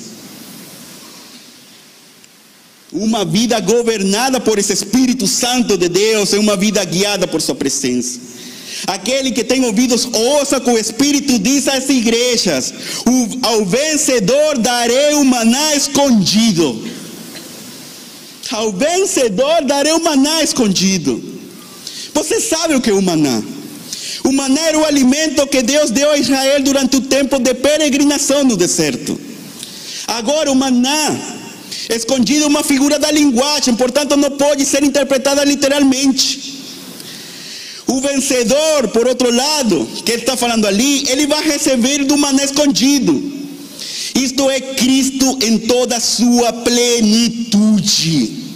[2.91, 7.55] Uma vida governada por esse Espírito Santo de Deus é uma vida guiada por Sua
[7.55, 8.19] presença.
[8.86, 12.73] Aquele que tem ouvidos, ouça com o Espírito diz às igrejas:
[13.43, 16.97] ao vencedor darei o maná escondido.
[18.52, 21.22] Ao vencedor darei o maná escondido.
[22.14, 23.41] Você sabe o que é o maná?
[24.24, 28.43] O maná era o alimento que Deus deu a Israel durante o tempo de peregrinação
[28.43, 29.20] no deserto.
[30.08, 31.16] Agora, o maná
[31.89, 36.56] escondido é uma figura da linguagem, portanto, não pode ser interpretada literalmente.
[37.86, 42.43] O vencedor, por outro lado, que ele está falando ali, ele vai receber do maná
[42.43, 43.36] escondido.
[44.18, 48.47] Isto é Cristo em toda a sua plenitude.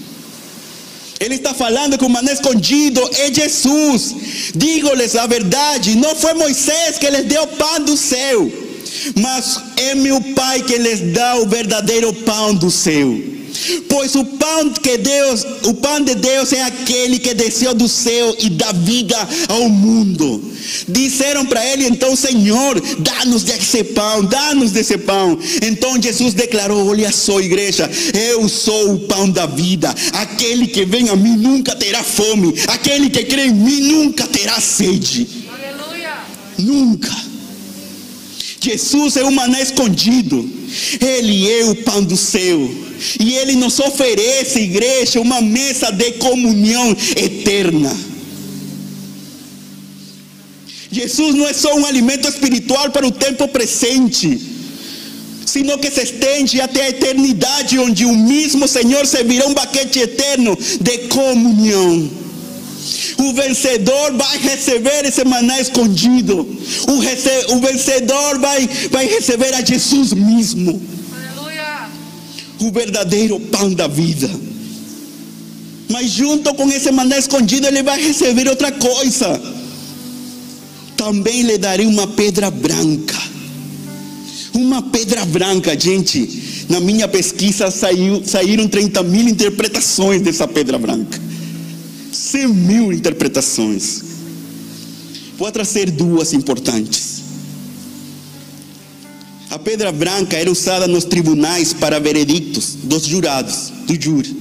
[1.19, 4.15] Ele está falando que o maná escondido é Jesus.
[4.55, 8.51] Digo-lhes a verdade: não foi Moisés que lhes deu pão do céu,
[9.19, 13.15] mas é meu Pai que lhes dá o verdadeiro pão do céu.
[13.87, 18.35] Pois o pão que Deus, o pão de Deus é aquele que desceu do céu
[18.39, 19.17] e dá vida
[19.49, 20.51] ao mundo.
[20.87, 25.37] Disseram para ele então, Senhor, dá-nos desse pão, dá-nos desse pão.
[25.61, 29.93] Então Jesus declarou: Olha só, igreja, eu sou o pão da vida.
[30.13, 32.53] Aquele que vem a mim nunca terá fome.
[32.67, 35.27] Aquele que crê em mim nunca terá sede.
[35.49, 36.13] Aleluia.
[36.57, 37.31] Nunca.
[38.61, 40.47] Jesus é o maná escondido.
[40.99, 42.90] Ele é o pão do céu.
[43.19, 47.95] E ele nos oferece, igreja, uma mesa de comunhão eterna.
[50.91, 54.39] Jesus não é só um alimento espiritual para o tempo presente,
[55.45, 60.57] sino que se estende até a eternidade, onde o mesmo Senhor servirá um baquete eterno
[60.81, 62.09] de comunhão.
[63.17, 66.47] O vencedor vai receber esse maná escondido.
[66.87, 70.81] O, rece- o vencedor vai, vai receber a Jesus mesmo.
[72.61, 74.29] O verdadeiro pão da vida.
[75.89, 79.41] Mas junto com esse maná escondido, ele vai receber outra coisa.
[80.95, 83.19] Também lhe darei uma pedra branca.
[84.53, 86.65] Uma pedra branca, gente.
[86.69, 91.19] Na minha pesquisa saiu, saíram 30 mil interpretações dessa pedra branca.
[92.11, 94.03] 100 mil interpretações.
[95.37, 97.20] Vou trazer duas importantes.
[99.63, 104.35] Pedra branca era usada nos tribunais para veredictos dos jurados, do júri.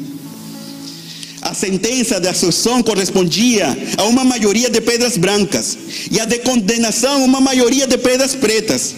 [1.42, 5.76] A sentença de absolução correspondia a uma maioria de pedras brancas
[6.10, 8.94] e a de condenação uma maioria de pedras pretas.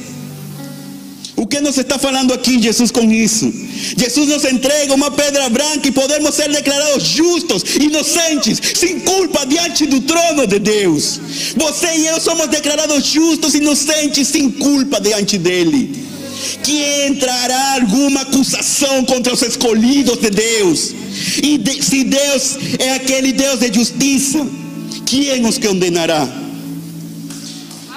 [1.36, 3.52] O que nos está falando aqui Jesus com isso?
[3.96, 9.86] Jesus nos entrega uma pedra branca e podemos ser declarados justos, inocentes, sem culpa diante
[9.86, 11.20] do trono de Deus.
[11.56, 16.11] Você e eu somos declarados justos, inocentes, sem culpa diante dele.
[16.62, 20.94] Que entrará alguma acusação contra os escolhidos de Deus?
[21.42, 24.46] E de, se Deus é aquele Deus de justiça,
[25.06, 26.28] quem nos condenará?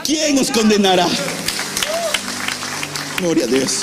[0.04, 1.10] Quem nos condenará?
[3.20, 3.80] Glória a Deus.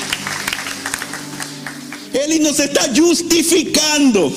[2.12, 4.32] Ele nos está justificando.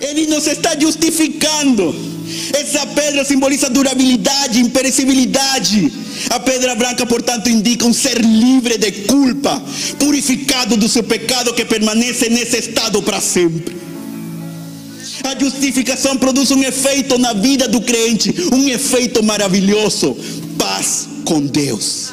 [0.00, 2.09] Ele nos está justificando.
[2.52, 5.92] Essa pedra simboliza durabilidade, imperecibilidade.
[6.30, 9.62] A pedra branca, portanto, indica um ser livre de culpa,
[9.98, 13.76] purificado do seu pecado que permanece nesse estado para sempre.
[15.24, 20.16] A justificação produz um efeito na vida do crente, um efeito maravilhoso:
[20.58, 22.10] paz com Deus.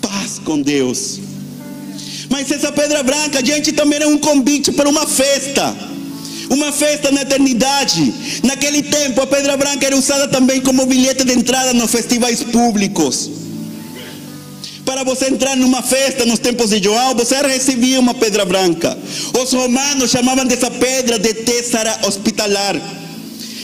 [0.00, 1.20] Paz com Deus.
[2.30, 5.74] Mas essa pedra branca, gente, também é um convite para uma festa.
[6.50, 8.40] Uma festa na eternidade.
[8.42, 13.30] Naquele tempo, a pedra branca era usada também como bilhete de entrada nos festivais públicos.
[14.84, 18.96] Para você entrar numa festa nos tempos de João, você recebia uma pedra branca.
[19.38, 22.74] Os romanos chamavam dessa pedra de tessara hospitalar.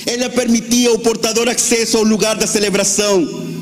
[0.07, 3.54] Ela permitia ao portador acesso ao lugar da celebração.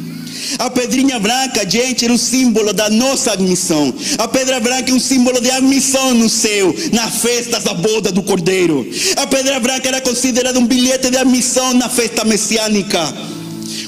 [0.58, 3.92] A pedrinha branca, gente, era o símbolo da nossa admissão.
[4.18, 8.22] A pedra branca é um símbolo de admissão no céu, na festa da boda do
[8.22, 8.86] cordeiro.
[9.16, 13.00] A pedra branca era considerada um bilhete de admissão na festa messiânica,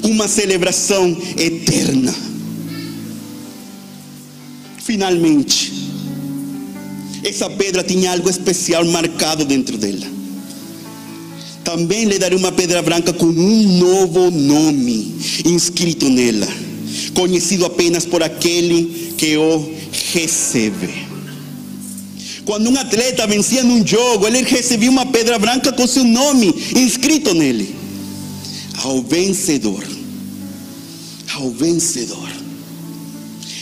[0.02, 2.14] uma celebração eterna.
[4.78, 5.72] Finalmente,
[7.24, 10.13] essa pedra tinha algo especial marcado dentro dela.
[11.64, 16.46] Também lhe darei uma pedra branca com um novo nome inscrito nela,
[17.14, 19.74] conhecido apenas por aquele que o
[20.12, 21.04] recebe.
[22.44, 27.32] Quando um atleta vencia num jogo, ele recebia uma pedra branca com seu nome inscrito
[27.32, 27.74] nele.
[28.82, 29.82] Ao vencedor.
[31.34, 32.28] Ao vencedor.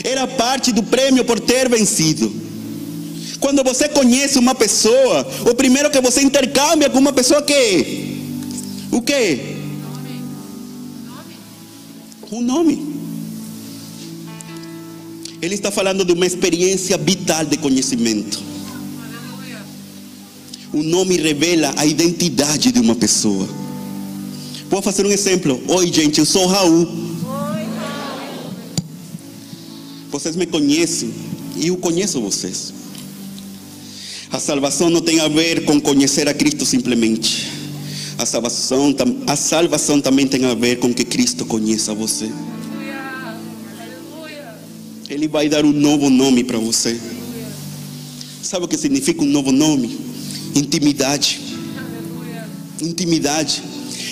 [0.03, 2.33] Era parte do prêmio por ter vencido.
[3.43, 8.22] Quando você conhece uma pessoa, o primeiro que você intercambia com uma pessoa que
[8.93, 9.57] o que?
[12.30, 12.95] Um nome.
[15.43, 18.40] Ele está falando de uma experiência vital de conhecimento.
[20.72, 23.49] O nome revela a identidade de uma pessoa.
[24.70, 25.61] Vou fazer um exemplo.
[25.66, 26.86] Oi, gente, eu sou Raul.
[30.12, 31.12] Vocês me conhecem
[31.57, 32.82] e eu conheço vocês.
[34.33, 37.53] A salvação não tem a ver com conhecer a Cristo simplesmente.
[38.16, 38.95] A salvação,
[39.26, 42.30] a salvação também tem a ver com que Cristo conheça você.
[45.11, 46.99] Ele vai dar um novo nome para você.
[48.43, 49.99] Sabe o que significa um novo nome?
[50.55, 51.39] Intimidade.
[52.80, 53.62] Intimidade.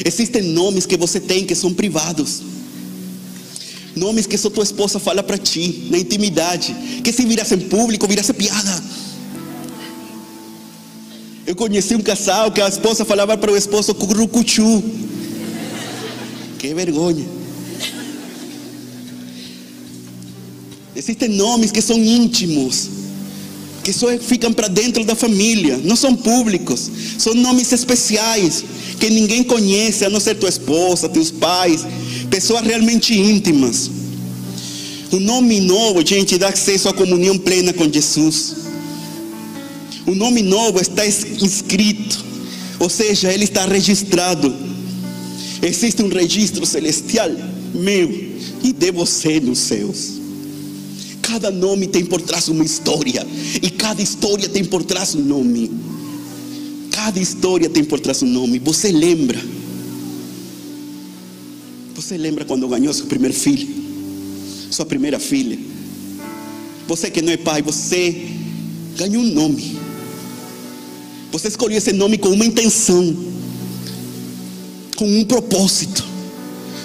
[0.05, 2.43] Existem nomes que você tem que são privados.
[3.97, 6.77] Nomes que só tua esposa fala para ti, na intimidade.
[7.03, 8.90] Que se virasse em público, virasse piada.
[11.51, 14.85] Eu conheci um casal que a esposa falava para o esposo curucuchu.
[16.61, 17.27] Que vergonha.
[20.95, 22.89] Existem nomes que são íntimos,
[23.83, 26.89] que só ficam para dentro da família, não são públicos,
[27.19, 28.63] são nomes especiais
[29.01, 31.85] que ninguém conhece, a não ser tua esposa, teus pais,
[32.31, 33.91] pessoas realmente íntimas.
[35.11, 38.60] O nome novo, gente, dá acesso à comunhão plena com Jesus.
[40.07, 42.25] O nome novo está inscrito,
[42.79, 44.55] ou seja, ele está registrado.
[45.63, 47.31] Existe um registro celestial
[47.75, 48.11] meu
[48.63, 50.21] e de você nos céus.
[51.23, 53.27] Cada nome tem por trás uma história,
[53.63, 55.71] e cada história tem por trás um nome.
[56.91, 58.59] Cada história tem por trás um nome.
[58.59, 59.41] Você lembra?
[61.95, 63.69] Você lembra quando ganhou seu primeiro filho?
[64.71, 65.59] Sua primeira filha?
[66.89, 68.29] Você que não é pai, você
[68.97, 69.79] ganhou um nome.
[71.33, 73.17] Você escolheu esse nome com uma intenção,
[74.97, 76.05] com um propósito,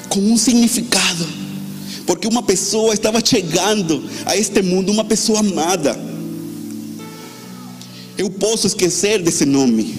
[0.07, 1.27] com um significado.
[2.05, 5.99] Porque uma pessoa estava chegando a este mundo, uma pessoa amada.
[8.15, 9.95] Eu posso esquecer desse nome,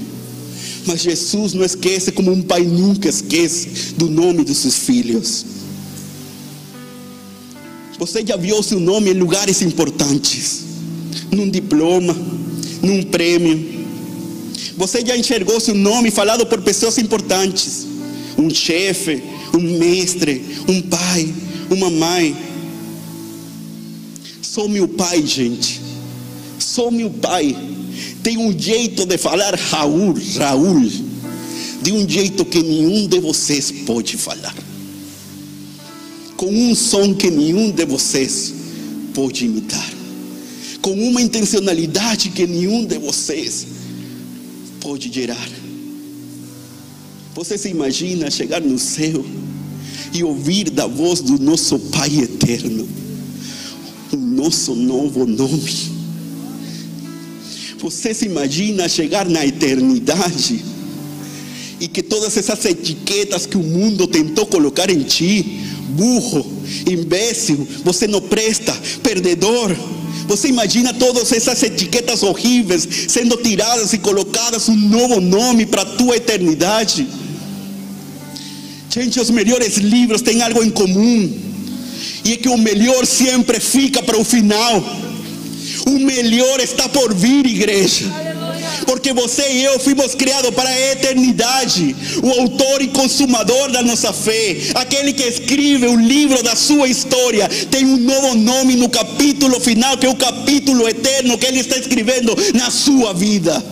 [0.87, 5.45] mas Jesus não esquece como um pai nunca esquece do nome dos seus filhos.
[7.99, 10.61] Você já viu seu nome em lugares importantes,
[11.33, 12.17] num diploma,
[12.81, 13.76] num prêmio
[14.77, 17.87] você já enxergou seu nome falado por pessoas importantes?
[18.39, 19.23] Um chefe,
[19.55, 21.35] um mestre, um pai,
[21.71, 22.37] uma mãe.
[24.43, 25.81] Só meu pai, gente.
[26.59, 27.57] Só meu pai
[28.23, 30.91] tem um jeito de falar Raul, Raul,
[31.81, 34.55] de um jeito que nenhum de vocês pode falar.
[36.37, 38.53] Com um som que nenhum de vocês
[39.15, 39.91] pode imitar.
[40.83, 43.76] Com uma intencionalidade que nenhum de vocês
[44.87, 45.49] pode gerar.
[47.35, 49.25] Você se imagina chegar no céu
[50.15, 52.89] e ouvir da voz do nosso Pai eterno
[54.13, 55.75] o nosso novo nome?
[57.81, 60.65] Você se imagina chegar na eternidade
[61.81, 65.63] e que todas essas etiquetas que o mundo tentou colocar em ti,
[65.97, 66.47] burro,
[66.89, 68.73] imbécil, você não presta,
[69.03, 69.77] perdedor,
[70.27, 75.87] você imagina todas essas etiquetas horríveis sendo tiradas e colocadas um novo nome para a
[75.87, 77.07] tua eternidade?
[78.91, 81.31] Gente, os melhores livros têm algo em comum.
[82.25, 84.83] E é que o melhor sempre fica para o final.
[85.87, 88.26] O melhor está por vir, igreja.
[88.85, 91.95] Porque você e eu fomos criados para a eternidade.
[92.23, 97.49] O autor e consumador da nossa fé, aquele que escreve o livro da sua história,
[97.71, 101.77] tem um novo nome no capítulo final, que é o capítulo eterno que ele está
[101.77, 103.65] escrevendo na sua vida.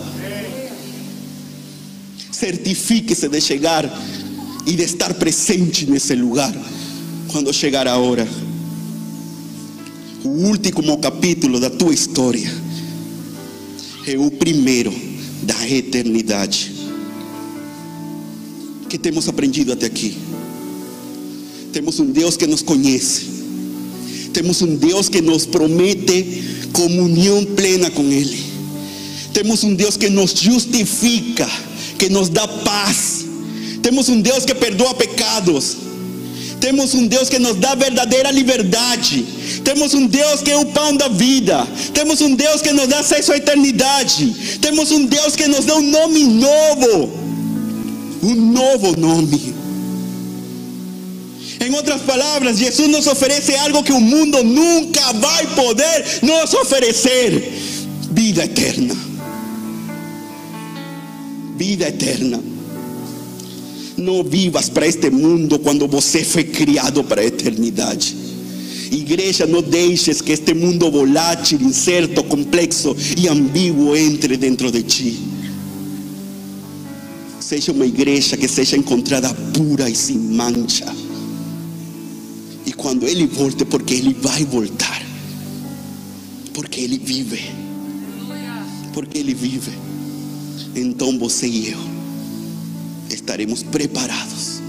[2.31, 3.89] Certifique-se de chegar
[4.65, 6.53] e de estar presente nesse lugar
[7.31, 8.27] quando chegar a hora.
[10.23, 12.64] O último capítulo da tua história
[14.07, 14.93] é o primeiro
[15.43, 16.73] da eternidade.
[18.87, 20.15] que temos aprendido até aqui?
[21.73, 23.25] Temos um Deus que nos conhece.
[24.31, 28.41] Temos um Deus que nos promete comunhão plena com Ele.
[29.33, 31.49] Temos um Deus que nos justifica,
[31.97, 33.25] que nos dá paz.
[33.81, 35.84] Temos um Deus que perdoa pecados.
[36.59, 39.25] Temos um Deus que nos dá verdadeira liberdade.
[39.63, 41.67] Temos um Deus que é o pão da vida.
[41.93, 44.57] Temos um Deus que nos dá acesso à eternidade.
[44.61, 47.11] Temos um Deus que nos dá um nome novo.
[48.23, 49.55] Um novo nome.
[51.59, 57.53] Em outras palavras, Jesus nos oferece algo que o mundo nunca vai poder nos oferecer:
[58.11, 58.95] vida eterna.
[61.57, 62.54] Vida eterna.
[63.97, 68.15] Não vivas para este mundo quando você foi criado para a eternidade.
[68.91, 75.19] Igreja, não deixes que este mundo volátil, incerto, complexo e ambíguo entre dentro de ti.
[77.39, 80.93] Seja uma igreja que seja encontrada pura e sem mancha.
[82.65, 85.01] E quando Ele volte, porque Ele vai voltar,
[86.53, 87.51] porque Ele vive,
[88.93, 89.71] porque Ele vive,
[90.75, 91.94] então você e eu
[93.15, 94.61] estaremos preparados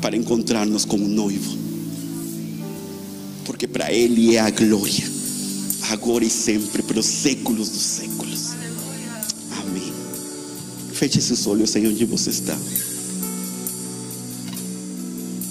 [0.00, 1.56] para encontrar-nos como noivo,
[3.44, 5.04] porque para Ele é a glória,
[5.90, 8.50] agora e sempre, pelos séculos dos séculos.
[9.60, 9.92] Amém.
[10.92, 12.56] Feche seus olhos aí onde você está.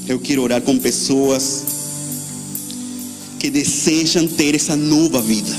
[0.07, 1.63] Eu quero orar com pessoas
[3.39, 5.55] que desejam ter essa nova vida,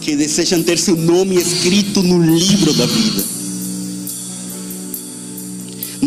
[0.00, 3.41] que desejam ter seu nome escrito no livro da vida.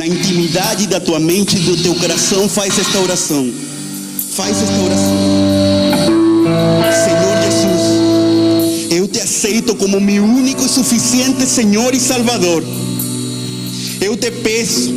[0.05, 3.51] Na intimidade da tua mente e do teu coração, faz esta oração.
[4.35, 5.15] Faz esta oração.
[7.05, 12.63] Senhor Jesus, eu te aceito como meu único e suficiente Senhor e Salvador.
[13.99, 14.93] Eu te peço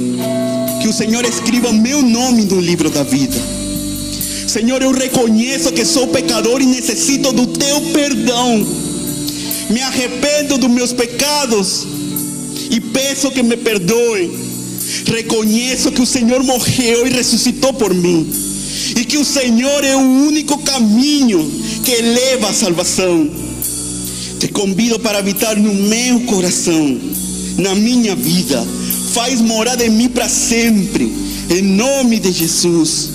[0.82, 3.40] que o Senhor escreva meu nome no livro da vida.
[4.46, 8.62] Senhor, eu reconheço que sou pecador e necessito do teu perdão.
[9.70, 11.86] Me arrependo dos meus pecados
[12.70, 14.47] e peço que me perdoe.
[15.06, 18.28] Reconheço que o Senhor morreu e ressuscitou por mim.
[18.96, 21.50] E que o Senhor é o único caminho
[21.84, 23.28] que leva à salvação.
[24.38, 26.98] Te convido para habitar no meu coração,
[27.58, 28.64] na minha vida.
[29.12, 31.12] Faz morar em mim para sempre.
[31.50, 33.10] Em nome de Jesus.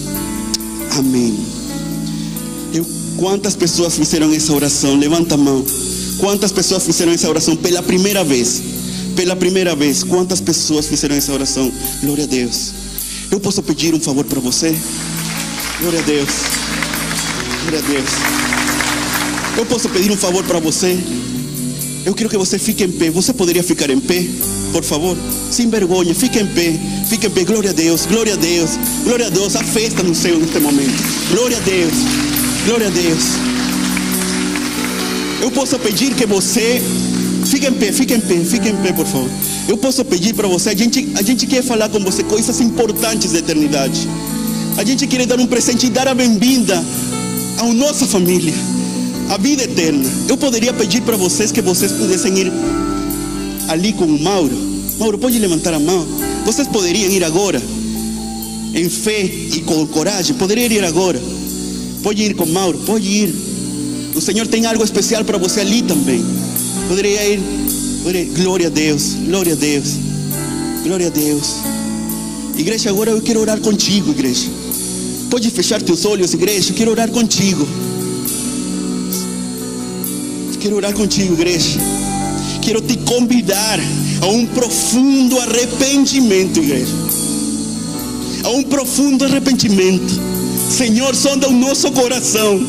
[0.92, 1.34] Amém.
[2.74, 2.86] Eu,
[3.18, 4.96] quantas pessoas fizeram essa oração?
[4.96, 5.64] Levanta a mão.
[6.18, 8.62] Quantas pessoas fizeram essa oração pela primeira vez?
[9.16, 11.72] Pela primeira vez, quantas pessoas fizeram essa oração?
[12.02, 12.72] Glória a Deus.
[13.30, 14.76] Eu posso pedir um favor para você?
[15.80, 16.30] Glória a Deus.
[17.62, 18.10] Glória a Deus.
[19.58, 20.98] Eu posso pedir um favor para você?
[22.06, 23.12] Eu quero que você fique em pé.
[23.12, 24.26] Você poderia ficar em pé,
[24.72, 25.16] por favor?
[25.52, 26.74] Sem vergonha, fique em pé.
[27.08, 27.44] Fique em pé.
[27.44, 28.06] Glória a Deus.
[28.06, 28.72] Glória a Deus.
[29.04, 29.56] Glória a Deus.
[29.56, 31.04] A festa no céu neste momento.
[31.30, 31.94] Glória a Deus.
[32.66, 33.24] Glória a Deus.
[35.42, 36.82] Eu posso pedir que você
[37.64, 39.30] fique em pé, fique em pé, fique em pé, por favor.
[39.68, 43.32] Eu posso pedir para você, a gente, a gente quer falar com você coisas importantes
[43.32, 44.08] da eternidade.
[44.76, 46.84] A gente quer dar um presente e dar a bem-vinda
[47.60, 48.54] a nossa família,
[49.30, 50.04] a vida eterna.
[50.28, 52.52] Eu poderia pedir para vocês que vocês pudessem ir
[53.70, 54.58] ali com o Mauro.
[55.00, 56.06] Mauro, pode levantar a mão.
[56.46, 57.62] Vocês poderiam ir agora,
[58.74, 60.36] em fé e com coragem.
[60.36, 61.22] Poderiam ir agora.
[62.02, 63.34] Pode ir com Mauro, pode ir.
[64.16, 66.22] O Senhor tem algo especial para você ali também.
[66.88, 67.40] Poderia ir.
[68.36, 69.86] Glória a Deus, glória a Deus,
[70.84, 71.56] glória a Deus.
[72.58, 74.50] Igreja, agora eu quero orar contigo, igreja.
[75.30, 76.72] Pode fechar teus olhos, igreja.
[76.72, 77.66] Eu quero orar contigo.
[80.60, 81.80] Quero orar contigo, igreja.
[82.62, 83.80] Quero te convidar
[84.22, 86.94] a um profundo arrependimento, igreja.
[88.44, 90.14] A um profundo arrependimento.
[90.70, 92.62] Senhor, sonda o nosso coração.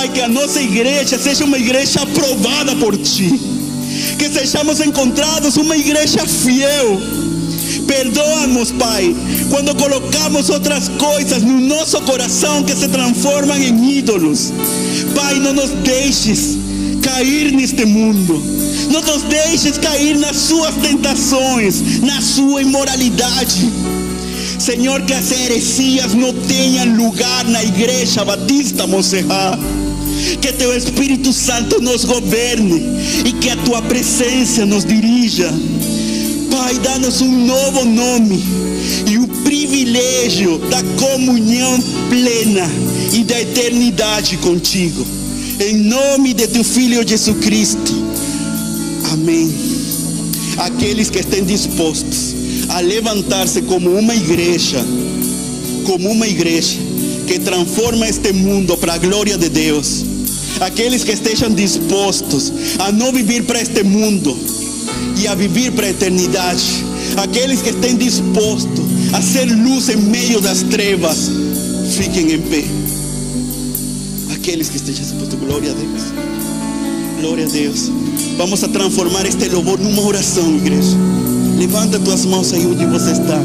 [0.00, 3.38] Pai, que a nossa igreja seja uma igreja aprovada por Ti.
[4.18, 6.98] Que sejamos encontrados uma igreja fiel.
[7.86, 9.14] Perdoa-nos, Pai,
[9.50, 14.50] quando colocamos outras coisas no nosso coração que se transformam em ídolos.
[15.14, 16.56] Pai, não nos deixes
[17.02, 18.42] cair neste mundo.
[18.90, 23.70] Não nos deixes cair nas suas tentações, na sua imoralidade.
[24.58, 29.60] Senhor, que as heresias não tenham lugar na igreja Batista Monserrat.
[30.40, 32.82] Que teu Espírito Santo nos governe
[33.24, 35.52] e que a tua presença nos dirija.
[36.50, 38.42] Pai, dá-nos um novo nome
[39.08, 42.68] e o privilégio da comunhão plena
[43.12, 45.06] e da eternidade contigo.
[45.60, 47.92] Em nome de teu Filho Jesus Cristo.
[49.12, 49.52] Amém.
[50.58, 52.34] Aqueles que estão dispostos
[52.68, 54.84] a levantar-se como uma igreja,
[55.84, 56.78] como uma igreja
[57.26, 60.09] que transforma este mundo para a glória de Deus.
[60.58, 64.36] Aqueles que estejam dispostos a não viver para este mundo
[65.16, 66.84] e a viver para a eternidade.
[67.16, 71.30] Aqueles que estão dispostos a ser luz em meio das trevas,
[71.96, 72.64] fiquem em pé.
[74.34, 76.02] Aqueles que estejam dispostos, glória a Deus.
[77.20, 77.90] Glória a Deus.
[78.36, 80.96] Vamos a transformar este louvor numa oração, igreja.
[81.58, 83.38] Levanta tuas mãos aí onde você está.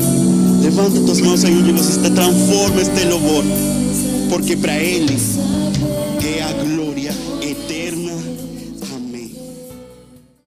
[0.62, 2.10] Levanta tuas mãos aí onde você está.
[2.10, 3.44] Transforma este louvor.
[4.30, 6.05] Porque para Ele a glória.